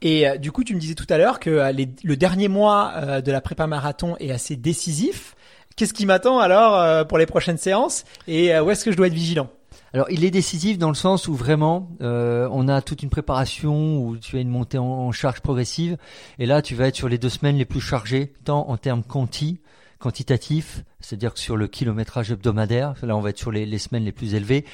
Et 0.00 0.24
du 0.38 0.52
coup, 0.52 0.64
tu 0.64 0.74
me 0.74 0.80
disais 0.80 0.94
tout 0.94 1.06
à 1.10 1.18
l'heure 1.18 1.38
que 1.38 1.70
les, 1.70 1.90
le 2.02 2.16
dernier 2.16 2.48
mois 2.48 3.20
de 3.20 3.30
la 3.30 3.42
prépa 3.42 3.66
marathon 3.66 4.16
est 4.20 4.30
assez 4.30 4.56
décisif 4.56 5.36
Qu'est-ce 5.80 5.94
qui 5.94 6.04
m'attend 6.04 6.38
alors 6.40 7.06
pour 7.06 7.16
les 7.16 7.24
prochaines 7.24 7.56
séances 7.56 8.04
et 8.28 8.54
où 8.60 8.70
est-ce 8.70 8.84
que 8.84 8.92
je 8.92 8.98
dois 8.98 9.06
être 9.06 9.14
vigilant? 9.14 9.48
Alors, 9.94 10.10
il 10.10 10.26
est 10.26 10.30
décisif 10.30 10.76
dans 10.76 10.90
le 10.90 10.94
sens 10.94 11.26
où 11.26 11.32
vraiment, 11.32 11.88
euh, 12.02 12.46
on 12.52 12.68
a 12.68 12.82
toute 12.82 13.02
une 13.02 13.08
préparation 13.08 13.96
où 13.96 14.18
tu 14.18 14.36
as 14.36 14.40
une 14.40 14.50
montée 14.50 14.76
en, 14.76 15.10
charge 15.10 15.40
progressive, 15.40 15.96
et 16.38 16.44
là, 16.44 16.60
tu 16.60 16.74
vas 16.74 16.88
être 16.88 16.96
sur 16.96 17.08
les 17.08 17.16
deux 17.16 17.30
semaines 17.30 17.56
les 17.56 17.64
plus 17.64 17.80
chargées, 17.80 18.34
tant 18.44 18.68
en 18.68 18.76
termes 18.76 19.02
quanti, 19.02 19.60
quantitatifs, 19.98 20.84
c'est-à-dire 21.00 21.32
que 21.32 21.40
sur 21.40 21.56
le 21.56 21.66
kilométrage 21.66 22.30
hebdomadaire, 22.30 22.92
là, 23.02 23.16
on 23.16 23.22
va 23.22 23.30
être 23.30 23.38
sur 23.38 23.50
les, 23.50 23.78
semaines 23.78 24.04
les 24.04 24.12
plus 24.12 24.34
élevées, 24.34 24.66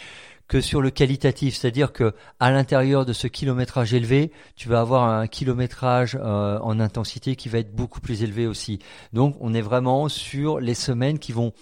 que 0.48 0.60
sur 0.60 0.80
le 0.80 0.90
qualitatif, 0.90 1.56
c'est-à-dire 1.56 1.92
que 1.92 2.14
à 2.40 2.50
l'intérieur 2.50 3.04
de 3.04 3.12
ce 3.12 3.26
kilométrage 3.26 3.94
élevé, 3.94 4.30
tu 4.54 4.68
vas 4.68 4.80
avoir 4.80 5.04
un 5.04 5.26
kilométrage 5.26 6.16
euh, 6.20 6.58
en 6.60 6.78
intensité 6.80 7.36
qui 7.36 7.48
va 7.48 7.58
être 7.58 7.74
beaucoup 7.74 8.00
plus 8.00 8.22
élevé 8.22 8.46
aussi. 8.46 8.78
Donc, 9.12 9.36
on 9.40 9.54
est 9.54 9.60
vraiment 9.60 10.08
sur 10.08 10.60
les 10.60 10.74
semaines 10.74 11.18
qui 11.18 11.32
vont 11.32 11.52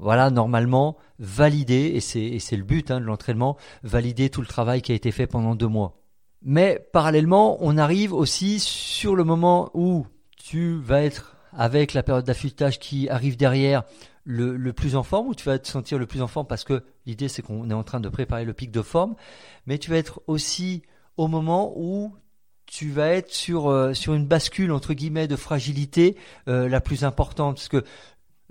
voilà, 0.00 0.30
normalement, 0.30 0.96
valider, 1.18 1.92
et 1.94 2.00
c'est 2.00 2.56
le 2.56 2.62
but 2.62 2.90
hein, 2.90 3.00
de 3.00 3.04
l'entraînement, 3.04 3.58
valider 3.82 4.30
tout 4.30 4.40
le 4.40 4.46
travail 4.46 4.80
qui 4.80 4.92
a 4.92 4.94
été 4.94 5.12
fait 5.12 5.26
pendant 5.26 5.54
deux 5.54 5.68
mois. 5.68 6.00
Mais 6.42 6.80
parallèlement, 6.94 7.58
on 7.60 7.76
arrive 7.76 8.14
aussi 8.14 8.60
sur 8.60 9.14
le 9.14 9.24
moment 9.24 9.70
où 9.74 10.06
tu 10.42 10.80
vas 10.80 11.02
être 11.02 11.36
avec 11.52 11.92
la 11.92 12.02
période 12.02 12.24
d'affûtage 12.24 12.78
qui 12.78 13.10
arrive 13.10 13.36
derrière 13.36 13.82
le, 14.24 14.72
plus 14.72 14.96
en 14.96 15.02
forme, 15.02 15.28
où 15.28 15.34
tu 15.34 15.46
vas 15.46 15.58
te 15.58 15.68
sentir 15.68 15.98
le 15.98 16.06
plus 16.06 16.22
en 16.22 16.26
forme 16.26 16.46
parce 16.46 16.64
que 16.64 16.82
l'idée 17.06 17.28
c'est 17.28 17.42
qu'on 17.42 17.70
est 17.70 17.74
en 17.74 17.82
train 17.82 18.00
de 18.00 18.08
préparer 18.08 18.44
le 18.44 18.52
pic 18.52 18.70
de 18.70 18.82
forme, 18.82 19.14
mais 19.66 19.78
tu 19.78 19.90
vas 19.90 19.96
être 19.96 20.22
aussi 20.26 20.82
au 21.16 21.28
moment 21.28 21.72
où 21.76 22.14
tu 22.66 22.90
vas 22.90 23.08
être 23.08 23.32
sur, 23.32 23.68
euh, 23.68 23.94
sur 23.94 24.14
une 24.14 24.26
bascule 24.26 24.72
entre 24.72 24.94
guillemets 24.94 25.26
de 25.26 25.36
fragilité 25.36 26.16
euh, 26.48 26.68
la 26.68 26.80
plus 26.80 27.04
importante 27.04 27.56
parce 27.56 27.68
que 27.68 27.84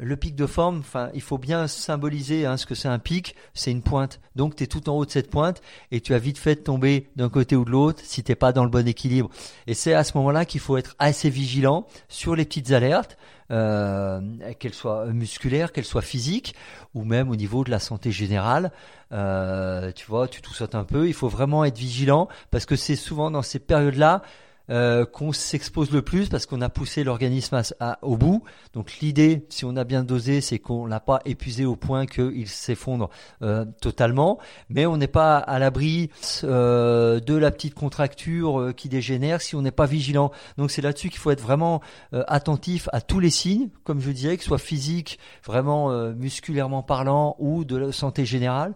le 0.02 0.16
pic 0.16 0.34
de 0.34 0.46
forme, 0.46 0.80
enfin, 0.80 1.10
il 1.14 1.22
faut 1.22 1.38
bien 1.38 1.68
symboliser 1.68 2.46
hein, 2.46 2.56
ce 2.56 2.66
que 2.66 2.74
c'est 2.74 2.88
un 2.88 3.00
pic, 3.00 3.36
c'est 3.54 3.72
une 3.72 3.82
pointe. 3.82 4.22
Donc 4.36 4.56
tu 4.56 4.64
es 4.64 4.68
tout 4.68 4.90
en 4.90 4.94
haut 4.94 5.06
de 5.06 5.12
cette 5.12 5.30
pointe 5.30 5.62
et 5.92 6.00
tu 6.00 6.14
as 6.14 6.20
vite 6.20 6.38
fait 6.38 6.56
de 6.56 6.62
tomber 6.62 7.10
d'un 7.18 7.30
côté 7.30 7.58
ou 7.58 7.66
de 7.66 7.70
l'autre 7.70 8.02
si 8.04 8.24
t'es 8.24 8.36
pas 8.36 8.54
dans 8.54 8.64
le 8.64 8.70
bon 8.70 8.88
équilibre. 8.88 9.30
Et 9.68 9.74
c'est 9.74 9.94
à 9.94 10.06
ce 10.06 10.18
moment-là 10.18 10.46
qu'il 10.46 10.62
faut 10.62 10.78
être 10.78 10.96
assez 11.00 11.30
vigilant 11.30 11.86
sur 12.08 12.36
les 12.36 12.46
petites 12.46 12.72
alertes, 12.72 13.18
euh, 13.52 14.22
qu'elles 14.60 14.74
soient 14.74 15.06
musculaires, 15.08 15.72
qu'elles 15.72 15.86
soient 15.86 16.02
physiques 16.02 16.56
ou 16.94 17.04
même 17.04 17.30
au 17.30 17.36
niveau 17.36 17.64
de 17.64 17.72
la 17.72 17.80
santé 17.80 18.12
générale. 18.12 18.72
Euh, 19.12 19.92
tu 19.94 20.06
vois, 20.06 20.28
tu 20.28 20.42
tout 20.42 20.54
sautes 20.54 20.76
un 20.76 20.84
peu. 20.84 21.08
Il 21.08 21.14
faut 21.14 21.30
vraiment 21.30 21.66
être 21.66 21.78
vigilant 21.78 22.28
parce 22.52 22.66
que 22.66 22.76
c'est 22.76 22.96
souvent 22.96 23.32
dans 23.32 23.42
ces 23.42 23.60
périodes-là 23.60 24.22
euh, 24.70 25.04
qu'on 25.04 25.32
s'expose 25.32 25.90
le 25.90 26.04
plus 26.04 26.30
parce 26.30 26.46
qu'on 26.46 26.62
a 26.62 26.70
poussé 26.70 27.04
l'organisme 27.04 27.60
au 28.04 28.18
bout. 28.18 28.44
Donc 28.74 29.00
l'idée, 29.02 29.46
si 29.50 29.66
on 29.66 29.76
a 29.76 29.84
bien 29.84 30.04
dosé, 30.04 30.42
c'est 30.42 30.60
qu'on 30.60 30.86
l'a 30.86 31.00
pas 31.00 31.22
épuisé 31.26 31.66
au 31.66 31.76
point 31.76 32.06
qu'il 32.06 32.48
s'effondre 32.48 33.10
euh, 33.42 33.66
totalement, 33.82 34.38
mais 34.70 34.86
on 34.86 34.98
n'est 34.98 35.08
pas 35.08 35.38
à 35.38 35.58
l'abri 35.58 36.12
euh, 36.44 37.20
de 37.20 37.34
la 37.36 37.50
petite 37.50 37.74
contracture 37.74 38.72
qui 38.78 38.90
dégénère 38.90 39.42
si 39.42 39.56
on 39.56 39.64
n'est 39.64 39.72
pas 39.72 39.88
vigilant. 39.88 40.32
Donc 40.58 40.70
c'est 40.70 40.84
là-dessus 40.84 41.10
qu'il 41.10 41.20
faut 41.20 41.32
être 41.32 41.42
vraiment 41.42 41.82
attentif 42.12 42.90
à 42.94 43.02
tous 43.02 43.20
les 43.20 43.32
signes, 43.32 43.70
comme 43.84 44.00
je 44.00 44.12
disais, 44.12 44.38
que 44.38 44.44
ce 44.44 44.50
soit 44.50 44.60
physique, 44.60 45.20
vraiment 45.44 45.92
musculairement 46.14 46.84
parlant, 46.84 47.36
ou 47.40 47.66
de 47.66 47.76
la 47.76 47.92
santé 47.92 48.26
générale. 48.26 48.74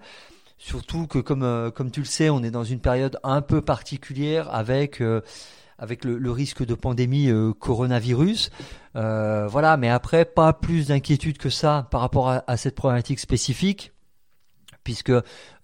Surtout 0.57 1.07
que 1.07 1.19
comme 1.19 1.71
comme 1.75 1.91
tu 1.91 1.99
le 1.99 2.05
sais, 2.05 2.29
on 2.29 2.41
est 2.41 2.51
dans 2.51 2.63
une 2.63 2.79
période 2.79 3.19
un 3.23 3.41
peu 3.41 3.61
particulière 3.61 4.53
avec 4.53 5.01
avec 5.77 6.05
le, 6.05 6.31
risque 6.31 6.65
de 6.65 6.75
pandémie 6.75 7.29
euh, 7.29 7.53
coronavirus. 7.53 8.49
Euh, 8.95 9.47
voilà, 9.47 9.77
mais 9.77 9.89
après, 9.89 10.25
pas 10.25 10.53
plus 10.53 10.87
d'inquiétude 10.87 11.37
que 11.37 11.49
ça 11.49 11.87
par 11.91 12.01
rapport 12.01 12.29
à, 12.29 12.57
cette 12.57 12.75
problématique 12.75 13.19
spécifique, 13.19 13.91
puisque 14.83 15.11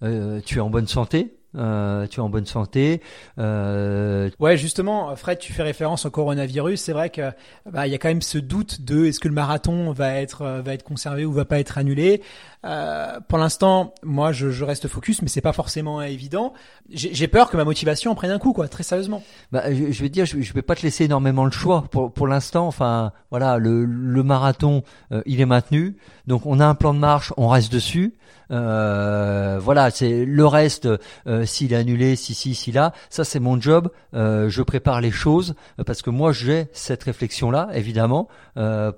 euh, 0.02 0.40
tu 0.44 0.58
es 0.58 0.60
en 0.60 0.70
bonne 0.70 0.86
santé, 0.86 1.36
tu 1.54 1.58
es 1.58 2.18
en 2.18 2.28
bonne 2.28 2.46
santé. 2.46 3.00
Ouais, 3.38 4.56
justement, 4.56 5.14
Fred, 5.16 5.38
tu 5.38 5.52
fais 5.52 5.62
référence 5.62 6.06
au 6.06 6.10
coronavirus. 6.10 6.80
C'est 6.80 6.92
vrai 6.92 7.10
que 7.10 7.30
bah, 7.70 7.86
il 7.86 7.92
y 7.92 7.94
a 7.94 7.98
quand 7.98 8.08
même 8.08 8.22
ce 8.22 8.38
doute 8.38 8.82
de 8.82 9.06
est-ce 9.06 9.20
que 9.20 9.28
le 9.28 9.34
marathon 9.34 9.92
va 9.92 10.14
être 10.14 10.60
va 10.64 10.74
être 10.74 10.84
conservé 10.84 11.24
ou 11.24 11.32
va 11.32 11.44
pas 11.44 11.58
être 11.58 11.78
annulé. 11.78 12.22
Euh, 12.64 13.20
pour 13.26 13.38
l'instant, 13.38 13.94
moi, 14.02 14.32
je, 14.32 14.50
je, 14.50 14.64
reste 14.64 14.86
focus, 14.86 15.22
mais 15.22 15.28
c'est 15.28 15.40
pas 15.40 15.52
forcément 15.52 16.02
évident. 16.02 16.52
J'ai 16.90 17.28
peur 17.28 17.50
que 17.50 17.56
ma 17.56 17.64
motivation 17.64 18.10
en 18.10 18.14
prenne 18.14 18.30
un 18.30 18.38
coup, 18.38 18.52
quoi, 18.52 18.68
très 18.68 18.82
sérieusement. 18.82 19.22
Bah, 19.50 19.72
je, 19.72 19.90
je 19.90 20.02
vais 20.02 20.08
te 20.08 20.12
dire, 20.12 20.26
je, 20.26 20.40
je 20.40 20.52
vais 20.52 20.62
pas 20.62 20.74
te 20.74 20.82
laisser 20.82 21.04
énormément 21.04 21.44
le 21.44 21.50
choix. 21.50 21.84
Pour, 21.90 22.12
pour 22.12 22.26
l'instant, 22.26 22.66
enfin, 22.66 23.12
voilà, 23.30 23.56
le, 23.58 23.84
le 23.84 24.22
marathon, 24.22 24.82
euh, 25.12 25.22
il 25.24 25.40
est 25.40 25.46
maintenu. 25.46 25.96
Donc, 26.26 26.44
on 26.44 26.60
a 26.60 26.66
un 26.66 26.74
plan 26.74 26.92
de 26.92 26.98
marche, 26.98 27.32
on 27.38 27.48
reste 27.48 27.72
dessus. 27.72 28.14
Euh, 28.50 29.58
voilà, 29.62 29.90
c'est 29.90 30.24
le 30.26 30.46
reste. 30.46 30.88
Euh, 31.26 31.46
s'il 31.46 31.72
est 31.72 31.76
annulé, 31.76 32.16
si 32.16 32.34
si 32.34 32.54
si 32.54 32.72
là, 32.72 32.92
ça 33.08 33.24
c'est 33.24 33.40
mon 33.40 33.60
job. 33.60 33.90
Je 34.12 34.62
prépare 34.62 35.00
les 35.00 35.12
choses 35.12 35.54
parce 35.86 36.02
que 36.02 36.10
moi 36.10 36.32
j'ai 36.32 36.66
cette 36.72 37.04
réflexion 37.04 37.50
là, 37.50 37.68
évidemment, 37.74 38.28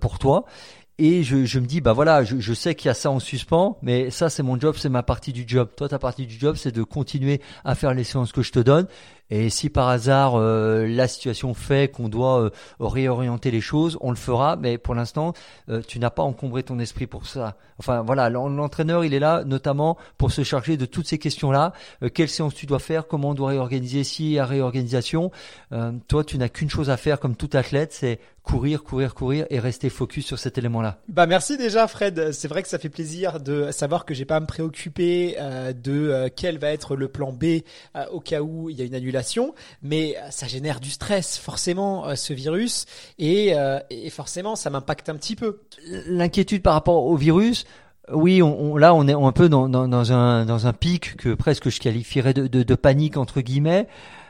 pour 0.01 0.19
toi. 0.19 0.47
Et 0.99 1.23
je, 1.25 1.59
me 1.59 1.67
dis, 1.67 1.81
bah 1.81 1.95
voilà, 1.95 2.23
je, 2.23 2.39
je 2.39 2.53
sais 2.53 2.75
qu'il 2.75 2.89
y 2.89 2.91
a 2.91 2.95
ça 2.95 3.11
en 3.11 3.19
suspens, 3.19 3.79
mais 3.83 4.11
ça 4.11 4.29
c'est 4.29 4.43
mon 4.43 4.61
job, 4.61 4.77
c'est 4.79 4.91
ma 4.91 5.03
partie 5.03 5.33
du 5.33 5.45
job. 5.47 5.71
Toi, 5.77 5.89
ta 5.89 5.99
partie 5.99 6.27
du 6.27 6.39
job, 6.39 6.57
c'est 6.57 6.71
de 6.71 6.83
continuer 6.83 7.41
à 7.65 7.75
faire 7.75 7.95
les 7.95 8.05
séances 8.05 8.31
que 8.31 8.43
je 8.43 8.53
te 8.53 8.59
donne 8.59 8.87
et 9.35 9.49
si 9.49 9.71
par 9.71 9.89
hasard 9.89 10.35
euh, 10.35 10.87
la 10.87 11.09
situation 11.09 11.55
fait 11.55 11.91
qu'on 11.91 12.11
doit 12.11 12.43
euh, 12.43 12.51
réorienter 12.81 13.51
les 13.51 13.63
choses, 13.63 13.97
on 14.03 14.11
le 14.11 14.17
fera. 14.17 14.57
Mais 14.57 14.77
pour 14.77 14.95
l'instant, 14.95 15.33
euh, 15.71 15.81
tu 15.89 15.99
n'as 15.99 16.11
pas 16.11 16.23
encombré 16.23 16.63
ton 16.63 16.79
esprit 16.79 17.07
pour 17.07 17.27
ça. 17.27 17.57
Enfin 17.79 18.03
voilà, 18.03 18.29
l'entraîneur 18.29 19.07
il 19.07 19.15
est 19.15 19.19
là 19.19 19.43
notamment 19.45 19.97
pour 20.19 20.33
se 20.33 20.43
charger 20.45 20.77
de 20.77 20.85
toutes 20.85 21.07
ces 21.07 21.19
questions-là. 21.19 21.73
quelle 22.13 22.29
séance 22.29 22.55
tu 22.55 22.67
dois 22.67 22.79
faire, 22.79 23.09
comment 23.09 23.31
on 23.31 23.35
doit 23.35 23.49
réorganiser, 23.49 24.03
y 24.25 24.39
a 24.39 24.45
réorganisation. 24.45 25.33
toi, 26.07 26.23
tu 26.23 26.39
n'as 26.39 26.49
qu'une 26.49 26.71
chose 26.71 26.91
à 26.91 26.97
faire 26.97 27.19
comme 27.19 27.35
tout 27.35 27.51
athlète, 27.55 27.93
c'est 27.93 28.21
courir, 28.45 28.85
courir, 28.85 29.15
courir 29.15 29.47
et 29.51 29.59
rester 29.59 29.89
focus 29.89 30.27
sur 30.27 30.39
cet 30.39 30.59
élément-là. 30.59 31.01
Bah 31.09 31.27
merci 31.27 31.57
déjà 31.57 31.89
Fred. 31.89 32.31
C'est 32.33 32.49
vrai 32.49 32.63
que 32.63 32.69
ça 32.69 32.79
fait 32.79 32.89
plaisir 32.89 33.41
de 33.41 33.71
savoir 33.73 34.05
que 34.05 34.15
j'ai 34.15 34.27
pas 34.27 34.37
à 34.37 34.41
me 34.41 34.47
préoccuper 34.47 35.37
de 35.83 36.29
quel 36.37 36.59
va 36.59 36.69
être 36.69 36.95
le 36.95 37.09
plan 37.09 37.33
B 37.33 37.63
au 38.13 38.21
cas 38.21 38.43
où 38.43 38.71
il 38.71 38.79
y 38.79 38.83
a 38.83 38.85
une 38.85 38.95
annulation 38.95 39.22
mais 39.83 40.17
euh, 40.17 40.31
ça 40.31 40.47
génère 40.47 40.81
du 40.81 40.91
stress 40.91 41.39
forcément 41.39 42.07
euh, 42.07 42.15
ce 42.15 42.33
virus 42.33 42.87
euh, 43.21 43.81
et, 43.91 44.11
forcément 44.11 44.57
ça 44.57 44.71
m'impacte 44.71 45.09
un 45.09 45.17
petit 45.17 45.37
peu. 45.37 45.61
L'inquiétude 46.07 46.63
par 46.63 46.75
rapport 46.75 47.05
au 47.05 47.17
virus, 47.17 47.65
oui, 48.13 48.43
on, 48.43 48.77
là 48.77 48.95
on 48.95 49.07
est 49.09 49.15
un 49.15 49.33
peu 49.33 49.49
dans, 49.49 50.13
un, 50.13 50.45
dans 50.45 50.67
un 50.67 50.73
pic 50.73 51.17
que 51.17 51.35
presque 51.35 51.71
je 51.71 51.81
qualifierais 51.81 52.35
de, 52.35 52.75
panique 52.75 53.17
entre 53.17 53.41
guillemets 53.41 53.87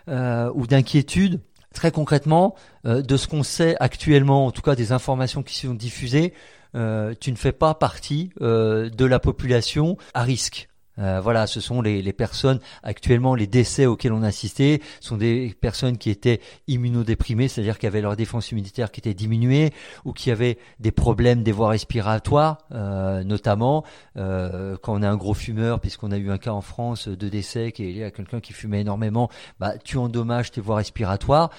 ou 0.08 0.66
d'inquiétude. 0.66 1.40
Très 1.74 1.90
concrètement, 1.90 2.54
de 2.84 3.16
ce 3.16 3.26
qu'on 3.26 3.42
sait 3.42 3.76
actuellement, 3.80 4.44
en 4.44 4.50
tout 4.50 4.60
cas 4.60 4.74
des 4.74 4.92
informations 4.92 5.42
qui 5.42 5.58
sont 5.58 5.72
diffusées, 5.72 6.34
tu 6.74 7.32
ne 7.32 7.36
fais 7.36 7.52
pas 7.52 7.72
partie 7.74 8.30
de 8.38 9.04
la 9.04 9.18
population 9.18 9.96
à 10.12 10.22
risque. 10.22 10.68
Euh, 10.98 11.20
voilà, 11.20 11.46
ce 11.46 11.60
sont 11.60 11.80
les, 11.80 12.12
personnes 12.12 12.60
actuellement, 12.82 13.34
les 13.34 13.46
décès 13.46 13.86
auxquels 13.86 14.12
on 14.12 14.22
a 14.22 14.26
assisté 14.26 14.82
sont 15.00 15.16
des 15.16 15.54
personnes 15.60 15.96
qui 15.96 16.10
étaient 16.10 16.40
immunodéprimées, 16.68 17.48
c'est-à-dire 17.48 17.78
qui 17.78 17.86
avaient 17.86 18.02
leur 18.02 18.16
défense 18.16 18.50
immunitaire 18.50 18.90
qui 18.90 19.00
était 19.00 19.14
diminuée 19.14 19.72
ou 20.04 20.12
qui 20.12 20.30
avaient 20.30 20.58
des 20.80 20.90
problèmes 20.90 21.42
des 21.42 21.52
voies 21.52 21.70
respiratoires, 21.70 22.58
euh, 22.72 23.24
notamment 23.24 23.84
euh, 24.16 24.76
quand 24.82 24.94
on 24.94 25.02
a 25.02 25.08
un 25.08 25.16
gros 25.16 25.34
fumeur, 25.34 25.80
puisqu'on 25.80 26.12
a 26.12 26.18
eu 26.18 26.30
un 26.30 26.38
cas 26.38 26.52
en 26.52 26.60
France 26.60 27.08
de 27.08 27.28
décès 27.28 27.72
qui 27.72 27.88
est 27.88 27.92
lié 27.92 28.04
à 28.04 28.10
quelqu'un 28.10 28.40
qui 28.40 28.52
fumait 28.52 28.82
énormément, 28.82 29.30
bah, 29.60 29.74
tu 29.82 29.96
endommages 29.96 30.50
tes 30.50 30.60
voies 30.60 30.76
respiratoires 30.76 31.50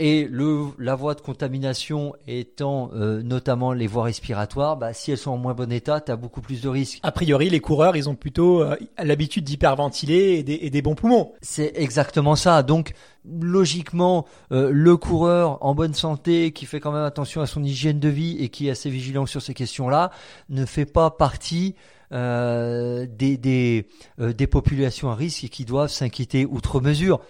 et 0.00 0.26
le, 0.28 0.64
la 0.78 0.94
voie 0.94 1.14
de 1.14 1.20
contamination 1.20 2.14
étant 2.26 2.90
euh, 2.94 3.22
notamment 3.22 3.74
les 3.74 3.86
voies 3.86 4.04
respiratoires, 4.04 4.78
bah, 4.78 4.94
si 4.94 5.12
elles 5.12 5.18
sont 5.18 5.32
en 5.32 5.36
moins 5.36 5.52
bon 5.52 5.70
état, 5.70 6.00
tu 6.00 6.10
as 6.10 6.16
beaucoup 6.16 6.40
plus 6.40 6.62
de 6.62 6.68
risques. 6.70 7.00
A 7.02 7.12
priori, 7.12 7.50
les 7.50 7.60
coureurs, 7.60 7.96
ils 7.96 8.08
ont 8.08 8.14
plutôt 8.14 8.62
euh, 8.62 8.76
l'habitude 8.98 9.44
d'hyperventiler 9.44 10.38
et 10.38 10.42
des, 10.42 10.58
et 10.62 10.70
des 10.70 10.80
bons 10.80 10.94
poumons. 10.94 11.32
C'est 11.42 11.72
exactement 11.74 12.34
ça. 12.34 12.62
Donc, 12.62 12.94
logiquement, 13.30 14.24
euh, 14.52 14.70
le 14.72 14.96
coureur 14.96 15.58
en 15.60 15.74
bonne 15.74 15.92
santé, 15.92 16.52
qui 16.52 16.64
fait 16.64 16.80
quand 16.80 16.92
même 16.92 17.04
attention 17.04 17.42
à 17.42 17.46
son 17.46 17.62
hygiène 17.62 18.00
de 18.00 18.08
vie 18.08 18.38
et 18.42 18.48
qui 18.48 18.68
est 18.68 18.70
assez 18.70 18.88
vigilant 18.88 19.26
sur 19.26 19.42
ces 19.42 19.52
questions-là, 19.52 20.12
ne 20.48 20.64
fait 20.64 20.86
pas 20.86 21.10
partie 21.10 21.74
des, 22.12 23.06
des, 23.36 23.86
des 24.18 24.46
populations 24.48 25.10
à 25.10 25.14
risque 25.14 25.44
et 25.44 25.48
qui 25.48 25.64
doivent 25.64 25.92
s'inquiéter 25.92 26.44
outre 26.44 26.80
mesure. 26.80 27.20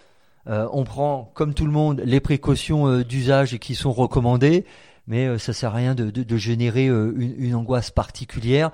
Euh, 0.50 0.69
on 0.73 0.85
prend, 0.85 1.30
comme 1.35 1.54
tout 1.54 1.64
le 1.64 1.73
monde, 1.73 2.02
les 2.04 2.21
précautions 2.21 2.88
euh, 2.88 3.04
d'usage 3.04 3.59
qui 3.59 3.76
sont 3.76 3.92
recommandées, 3.92 4.64
mais 5.07 5.26
euh, 5.26 5.38
ça 5.38 5.52
sert 5.52 5.71
à 5.71 5.76
rien 5.76 5.95
de, 5.95 6.37
générer 6.37 6.87
une, 6.87 7.54
angoisse 7.54 7.90
particulière 7.90 8.71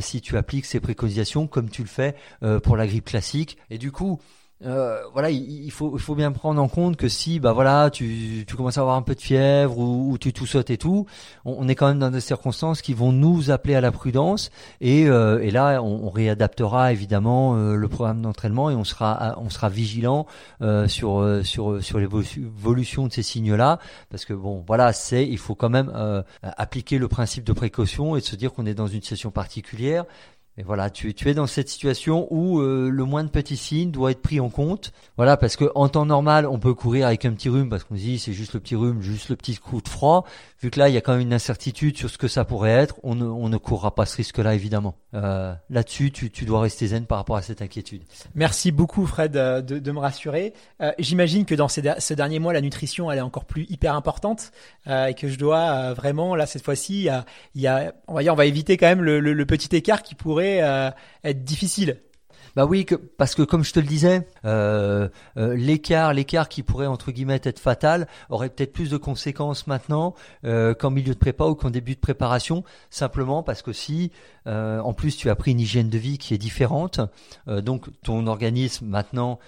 si 0.00 0.20
tu 0.20 0.36
appliques 0.36 0.66
ces 0.66 0.80
préconisations 0.80 1.46
comme 1.46 1.70
tu 1.70 1.82
le 1.82 1.88
fais 1.88 2.14
pour 2.62 2.76
la 2.76 2.86
grippe 2.86 3.04
classique. 3.04 3.58
Et 3.70 3.78
du 3.78 3.92
coup, 3.92 4.20
euh, 4.64 4.98
voilà, 5.12 5.30
il, 5.30 5.70
faut, 5.70 5.92
il 5.96 6.00
faut 6.00 6.14
bien 6.14 6.32
prendre 6.32 6.60
en 6.60 6.68
compte 6.68 6.96
que 6.96 7.08
si, 7.08 7.38
bah 7.38 7.52
voilà, 7.52 7.90
tu, 7.90 8.44
tu 8.46 8.56
commences 8.56 8.78
à 8.78 8.80
avoir 8.80 8.96
un 8.96 9.02
peu 9.02 9.14
de 9.14 9.20
fièvre 9.20 9.78
ou, 9.78 10.12
ou 10.12 10.18
tu 10.18 10.32
tout 10.32 10.46
sautes 10.46 10.70
et 10.70 10.78
tout, 10.78 11.06
on, 11.44 11.68
est 11.68 11.74
quand 11.74 11.88
même 11.88 11.98
dans 11.98 12.10
des 12.10 12.20
circonstances 12.20 12.80
qui 12.80 12.94
vont 12.94 13.12
nous 13.12 13.50
appeler 13.50 13.74
à 13.74 13.80
la 13.80 13.92
prudence 13.92 14.50
et, 14.80 15.06
euh, 15.08 15.42
et 15.42 15.50
là, 15.50 15.82
on, 15.82 16.06
on, 16.06 16.10
réadaptera 16.10 16.92
évidemment 16.92 17.56
euh, 17.56 17.74
le 17.74 17.88
programme 17.88 18.22
d'entraînement 18.22 18.70
et 18.70 18.74
on 18.74 18.84
sera, 18.84 19.34
on 19.38 19.50
sera 19.50 19.68
vigilant 19.68 20.26
euh, 20.62 20.88
sur, 20.88 21.20
euh, 21.20 21.42
sur, 21.42 21.82
sur 21.82 21.98
l'évolution 21.98 23.06
de 23.06 23.12
ces 23.12 23.22
signes-là, 23.22 23.78
parce 24.10 24.24
que 24.24 24.32
bon, 24.32 24.64
voilà, 24.66 24.92
c'est, 24.92 25.26
il 25.26 25.38
faut 25.38 25.54
quand 25.54 25.70
même 25.70 25.92
appliquer 26.42 26.98
le 26.98 27.08
principe 27.08 27.44
de 27.44 27.52
précaution 27.52 28.16
et 28.16 28.20
de 28.20 28.24
se 28.24 28.36
dire 28.36 28.52
qu'on 28.52 28.66
est 28.66 28.74
dans 28.74 28.86
une 28.86 29.02
session 29.02 29.30
particulière. 29.30 30.04
Et 30.56 30.62
voilà, 30.62 30.88
tu, 30.88 31.12
es 31.26 31.34
dans 31.34 31.48
cette 31.48 31.68
situation 31.68 32.28
où 32.30 32.60
euh, 32.60 32.88
le 32.88 33.04
moins 33.04 33.24
de 33.24 33.28
petits 33.28 33.56
signes 33.56 33.90
doit 33.90 34.12
être 34.12 34.22
pris 34.22 34.38
en 34.38 34.50
compte. 34.50 34.92
Voilà, 35.16 35.36
parce 35.36 35.56
que 35.56 35.68
en 35.74 35.88
temps 35.88 36.06
normal, 36.06 36.46
on 36.46 36.60
peut 36.60 36.74
courir 36.74 37.08
avec 37.08 37.24
un 37.24 37.32
petit 37.32 37.48
rhume 37.48 37.68
parce 37.68 37.82
qu'on 37.82 37.96
se 37.96 38.00
dit 38.00 38.20
c'est 38.20 38.32
juste 38.32 38.54
le 38.54 38.60
petit 38.60 38.76
rhume, 38.76 39.02
juste 39.02 39.30
le 39.30 39.36
petit 39.36 39.56
coup 39.56 39.80
de 39.80 39.88
froid. 39.88 40.24
Vu 40.62 40.70
que 40.70 40.78
là, 40.78 40.88
il 40.88 40.94
y 40.94 40.96
a 40.96 41.00
quand 41.00 41.12
même 41.12 41.22
une 41.22 41.34
incertitude 41.34 41.98
sur 41.98 42.08
ce 42.08 42.18
que 42.18 42.28
ça 42.28 42.44
pourrait 42.44 42.70
être, 42.70 43.00
on 43.02 43.16
ne, 43.16 43.56
courra 43.56 43.96
pas 43.96 44.06
ce 44.06 44.16
risque-là 44.16 44.54
évidemment. 44.54 44.94
Euh, 45.14 45.54
Là-dessus, 45.70 46.12
tu, 46.12 46.44
dois 46.44 46.60
rester 46.60 46.86
zen 46.86 47.06
par 47.06 47.18
rapport 47.18 47.36
à 47.36 47.42
cette 47.42 47.60
inquiétude. 47.60 48.02
Merci 48.36 48.70
beaucoup 48.70 49.06
Fred 49.06 49.36
euh, 49.36 49.60
de, 49.60 49.90
me 49.90 49.98
rassurer. 49.98 50.54
Euh, 50.80 50.92
J'imagine 51.00 51.46
que 51.46 51.56
dans 51.56 51.68
ces, 51.68 51.82
ce 51.98 52.14
dernier 52.14 52.38
mois, 52.38 52.52
la 52.52 52.60
nutrition 52.60 53.10
elle 53.10 53.18
est 53.18 53.22
encore 53.22 53.44
plus 53.44 53.66
hyper 53.68 53.94
importante 53.94 54.52
et 54.86 55.14
que 55.14 55.28
je 55.28 55.38
dois 55.38 55.94
vraiment 55.94 56.36
là 56.36 56.46
cette 56.46 56.62
fois-ci, 56.62 57.08
on 58.06 58.34
va 58.34 58.46
éviter 58.46 58.76
quand 58.76 58.86
même 58.86 59.02
le 59.02 59.46
petit 59.46 59.74
écart 59.74 60.02
qui 60.02 60.14
pourrait 60.14 60.43
euh, 60.44 60.90
être 61.22 61.44
difficile. 61.44 62.00
Bah 62.56 62.66
oui, 62.66 62.84
que, 62.84 62.94
parce 62.94 63.34
que 63.34 63.42
comme 63.42 63.64
je 63.64 63.72
te 63.72 63.80
le 63.80 63.86
disais, 63.86 64.28
euh, 64.44 65.08
euh, 65.36 65.56
l'écart, 65.56 66.14
l'écart 66.14 66.48
qui 66.48 66.62
pourrait 66.62 66.86
entre 66.86 67.10
guillemets 67.10 67.40
être 67.42 67.58
fatal, 67.58 68.06
aurait 68.30 68.48
peut-être 68.48 68.72
plus 68.72 68.90
de 68.90 68.96
conséquences 68.96 69.66
maintenant 69.66 70.14
euh, 70.44 70.72
qu'en 70.72 70.90
milieu 70.90 71.14
de 71.14 71.18
prépa 71.18 71.46
ou 71.46 71.56
qu'en 71.56 71.70
début 71.70 71.96
de 71.96 72.00
préparation, 72.00 72.62
simplement 72.90 73.42
parce 73.42 73.62
que 73.62 73.72
si, 73.72 74.12
euh, 74.46 74.78
en 74.80 74.92
plus, 74.92 75.16
tu 75.16 75.30
as 75.30 75.34
pris 75.34 75.50
une 75.50 75.58
hygiène 75.58 75.88
de 75.88 75.98
vie 75.98 76.16
qui 76.16 76.32
est 76.32 76.38
différente, 76.38 77.00
euh, 77.48 77.60
donc 77.60 77.86
ton 78.02 78.28
organisme 78.28 78.86
maintenant 78.86 79.40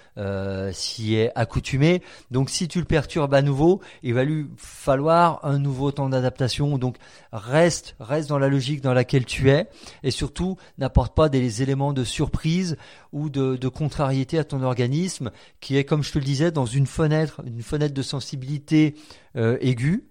s'y 0.73 1.15
est 1.15 1.31
accoutumé. 1.35 2.01
Donc 2.31 2.49
si 2.49 2.67
tu 2.67 2.79
le 2.79 2.85
perturbes 2.85 3.33
à 3.33 3.41
nouveau, 3.41 3.79
il 4.03 4.15
va 4.15 4.25
lui 4.25 4.49
falloir 4.57 5.39
un 5.45 5.59
nouveau 5.59 5.91
temps 5.91 6.09
d'adaptation. 6.09 6.77
Donc 6.77 6.97
reste, 7.31 7.95
reste 7.99 8.27
dans 8.27 8.39
la 8.39 8.49
logique 8.49 8.81
dans 8.81 8.93
laquelle 8.93 9.25
tu 9.25 9.49
es, 9.49 9.67
et 10.03 10.11
surtout 10.11 10.57
n'apporte 10.77 11.15
pas 11.15 11.29
des 11.29 11.61
éléments 11.61 11.93
de 11.93 12.03
surprise 12.03 12.75
ou 13.11 13.29
de, 13.29 13.67
contrariété 13.67 14.37
à 14.39 14.43
ton 14.43 14.63
organisme 14.63 15.31
qui 15.59 15.77
est, 15.77 15.83
comme 15.83 16.03
je 16.03 16.11
te 16.11 16.19
le 16.19 16.25
disais, 16.25 16.51
dans 16.51 16.65
une 16.65 16.87
fenêtre, 16.87 17.41
une 17.45 17.61
fenêtre 17.61 17.93
de 17.93 18.01
sensibilité 18.01 18.95
euh, 19.35 19.57
aiguë. 19.61 20.09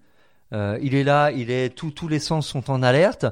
Euh, 0.53 0.79
il 0.81 0.95
est 0.95 1.03
là, 1.03 1.31
il 1.31 1.51
est 1.51 1.75
tous 1.75 2.07
les 2.07 2.19
sens 2.19 2.47
sont 2.47 2.69
en 2.71 2.83
alerte. 2.83 3.25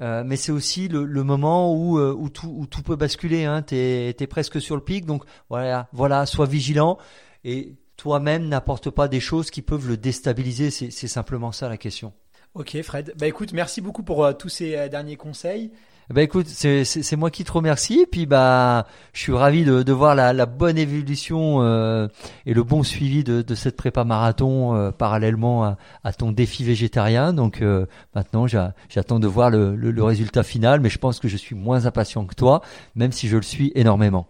Euh, 0.00 0.24
mais 0.24 0.36
c'est 0.36 0.50
aussi 0.50 0.88
le, 0.88 1.06
moment 1.22 1.72
où, 1.72 2.00
où, 2.00 2.28
tout, 2.28 2.82
peut 2.84 2.96
basculer. 2.96 3.44
Hein. 3.44 3.62
Tu 3.62 3.76
es, 3.76 4.26
presque 4.28 4.60
sur 4.60 4.74
le 4.74 4.82
pic. 4.82 5.04
Donc 5.04 5.24
voilà, 5.48 5.88
voilà 5.92 6.26
sois 6.26 6.46
vigilant. 6.46 6.98
Et 7.44 7.76
toi-même, 7.96 8.48
n'apporte 8.48 8.90
pas 8.90 9.08
des 9.08 9.20
choses 9.20 9.50
qui 9.50 9.62
peuvent 9.62 9.88
le 9.88 9.96
déstabiliser. 9.96 10.70
C'est 10.70 11.08
simplement 11.08 11.52
ça 11.52 11.68
la 11.68 11.76
question. 11.76 12.12
Ok 12.54 12.80
Fred. 12.82 13.14
Bah 13.18 13.26
écoute, 13.26 13.52
merci 13.52 13.80
beaucoup 13.80 14.02
pour 14.02 14.36
tous 14.36 14.48
ces 14.48 14.88
derniers 14.88 15.16
conseils. 15.16 15.70
Bah 16.10 16.20
écoute, 16.20 16.46
c'est 16.46 17.16
moi 17.16 17.30
qui 17.30 17.44
te 17.44 17.52
remercie. 17.52 18.00
Et 18.00 18.06
puis 18.06 18.26
bah, 18.26 18.86
je 19.14 19.20
suis 19.20 19.32
ravi 19.32 19.64
de, 19.64 19.82
de 19.82 19.92
voir 19.92 20.14
la, 20.14 20.32
la, 20.34 20.44
bonne 20.44 20.76
évolution 20.76 21.62
euh, 21.62 22.08
et 22.44 22.52
le 22.52 22.62
bon 22.62 22.82
suivi 22.82 23.24
de, 23.24 23.40
de 23.40 23.54
cette 23.54 23.76
prépa 23.76 24.04
marathon 24.04 24.74
euh, 24.74 24.90
parallèlement 24.90 25.64
à, 25.64 25.78
à, 26.02 26.12
ton 26.12 26.30
défi 26.30 26.62
végétarien. 26.62 27.32
Donc 27.32 27.62
euh, 27.62 27.86
maintenant, 28.14 28.46
j'attends 28.46 29.18
de 29.18 29.26
voir 29.26 29.48
le, 29.48 29.74
le, 29.76 29.90
le 29.90 30.04
résultat 30.04 30.42
final, 30.42 30.80
mais 30.80 30.90
je 30.90 30.98
pense 30.98 31.20
que 31.20 31.28
je 31.28 31.38
suis 31.38 31.54
moins 31.54 31.86
impatient 31.86 32.26
que 32.26 32.34
toi, 32.34 32.60
même 32.94 33.12
si 33.12 33.28
je 33.28 33.36
le 33.36 33.42
suis 33.42 33.72
énormément. 33.74 34.26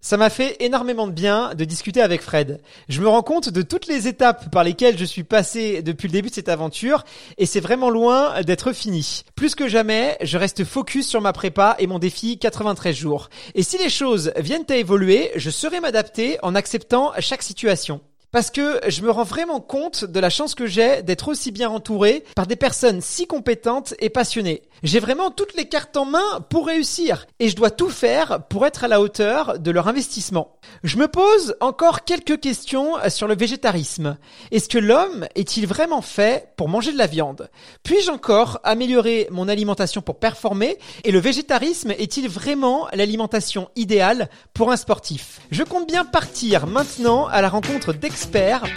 Ça 0.00 0.16
m'a 0.16 0.30
fait 0.30 0.56
énormément 0.60 1.08
de 1.08 1.12
bien 1.12 1.54
de 1.56 1.64
discuter 1.64 2.00
avec 2.00 2.22
Fred. 2.22 2.60
Je 2.88 3.00
me 3.00 3.08
rends 3.08 3.22
compte 3.22 3.48
de 3.48 3.62
toutes 3.62 3.88
les 3.88 4.06
étapes 4.06 4.48
par 4.52 4.62
lesquelles 4.62 4.96
je 4.96 5.04
suis 5.04 5.24
passé 5.24 5.82
depuis 5.82 6.06
le 6.06 6.12
début 6.12 6.28
de 6.28 6.34
cette 6.34 6.48
aventure 6.48 7.04
et 7.36 7.46
c'est 7.46 7.58
vraiment 7.58 7.90
loin 7.90 8.40
d'être 8.42 8.72
fini. 8.72 9.24
Plus 9.34 9.56
que 9.56 9.66
jamais, 9.66 10.16
je 10.22 10.38
reste 10.38 10.64
focus 10.64 11.08
sur 11.08 11.20
ma 11.20 11.32
prépa 11.32 11.74
et 11.80 11.88
mon 11.88 11.98
défi 11.98 12.38
93 12.38 12.94
jours. 12.94 13.28
Et 13.56 13.64
si 13.64 13.76
les 13.76 13.90
choses 13.90 14.32
viennent 14.36 14.64
à 14.68 14.76
évoluer, 14.76 15.32
je 15.34 15.50
saurai 15.50 15.80
m'adapter 15.80 16.38
en 16.42 16.54
acceptant 16.54 17.12
chaque 17.18 17.42
situation. 17.42 18.00
Parce 18.30 18.50
que 18.50 18.78
je 18.86 19.00
me 19.00 19.10
rends 19.10 19.24
vraiment 19.24 19.58
compte 19.58 20.04
de 20.04 20.20
la 20.20 20.28
chance 20.28 20.54
que 20.54 20.66
j'ai 20.66 21.02
d'être 21.02 21.28
aussi 21.28 21.50
bien 21.50 21.70
entouré 21.70 22.24
par 22.36 22.46
des 22.46 22.56
personnes 22.56 23.00
si 23.00 23.26
compétentes 23.26 23.94
et 24.00 24.10
passionnées. 24.10 24.64
J'ai 24.82 25.00
vraiment 25.00 25.30
toutes 25.30 25.56
les 25.56 25.66
cartes 25.66 25.96
en 25.96 26.04
main 26.04 26.40
pour 26.50 26.66
réussir 26.66 27.26
et 27.40 27.48
je 27.48 27.56
dois 27.56 27.70
tout 27.70 27.88
faire 27.88 28.40
pour 28.50 28.66
être 28.66 28.84
à 28.84 28.88
la 28.88 29.00
hauteur 29.00 29.58
de 29.58 29.70
leur 29.70 29.88
investissement. 29.88 30.58
Je 30.84 30.98
me 30.98 31.08
pose 31.08 31.56
encore 31.60 32.04
quelques 32.04 32.38
questions 32.38 32.96
sur 33.08 33.28
le 33.28 33.34
végétarisme. 33.34 34.18
Est-ce 34.50 34.68
que 34.68 34.76
l'homme 34.76 35.26
est-il 35.34 35.66
vraiment 35.66 36.02
fait 36.02 36.52
pour 36.58 36.68
manger 36.68 36.92
de 36.92 36.98
la 36.98 37.06
viande? 37.06 37.48
Puis-je 37.82 38.10
encore 38.10 38.60
améliorer 38.62 39.28
mon 39.30 39.48
alimentation 39.48 40.02
pour 40.02 40.18
performer? 40.18 40.76
Et 41.02 41.12
le 41.12 41.18
végétarisme 41.18 41.92
est-il 41.92 42.28
vraiment 42.28 42.88
l'alimentation 42.92 43.70
idéale 43.74 44.28
pour 44.52 44.70
un 44.70 44.76
sportif? 44.76 45.40
Je 45.50 45.62
compte 45.62 45.88
bien 45.88 46.04
partir 46.04 46.66
maintenant 46.66 47.26
à 47.26 47.40
la 47.40 47.48
rencontre 47.48 47.94
d'experts 47.94 48.17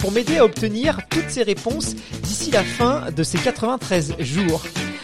pour 0.00 0.12
m'aider 0.12 0.38
à 0.38 0.44
obtenir 0.44 1.00
toutes 1.10 1.28
ces 1.28 1.42
réponses 1.42 1.94
d'ici 2.22 2.50
la 2.50 2.62
fin 2.62 3.10
de 3.10 3.22
ces 3.22 3.38
93 3.38 4.14
jours. 4.18 4.62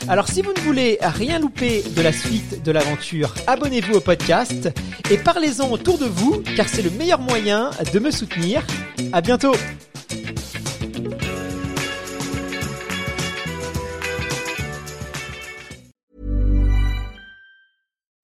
Alors 0.09 0.29
si 0.29 0.43
vous 0.43 0.53
ne 0.53 0.61
voulez 0.61 0.99
rien 1.01 1.39
louper 1.39 1.83
de 1.83 2.03
la 2.03 2.13
suite 2.13 2.63
de 2.63 2.73
l'aventure, 2.73 3.35
abonnez-vous 3.47 3.95
au 3.95 4.01
podcast 4.01 4.71
et 5.11 5.19
parlez-en 5.19 5.71
autour 5.71 5.99
de 5.99 6.07
vous 6.07 6.43
car 6.57 6.69
c'est 6.69 6.83
le 6.83 6.91
meilleur 6.91 7.21
moyen 7.21 7.71
de 7.93 7.99
me 7.99 8.11
soutenir. 8.11 8.65
À 9.13 9.21
bientôt. 9.21 9.55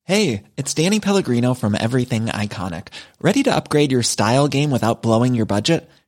Hey, 0.06 0.42
it's 0.56 0.74
Danny 0.74 1.00
Pellegrino 1.00 1.54
from 1.54 1.74
Everything 1.74 2.26
Iconic. 2.26 2.88
Ready 3.20 3.42
to 3.44 3.54
upgrade 3.54 3.90
your 3.90 4.02
style 4.02 4.48
game 4.48 4.70
without 4.70 5.02
blowing 5.02 5.34
your 5.34 5.46
budget? 5.46 5.88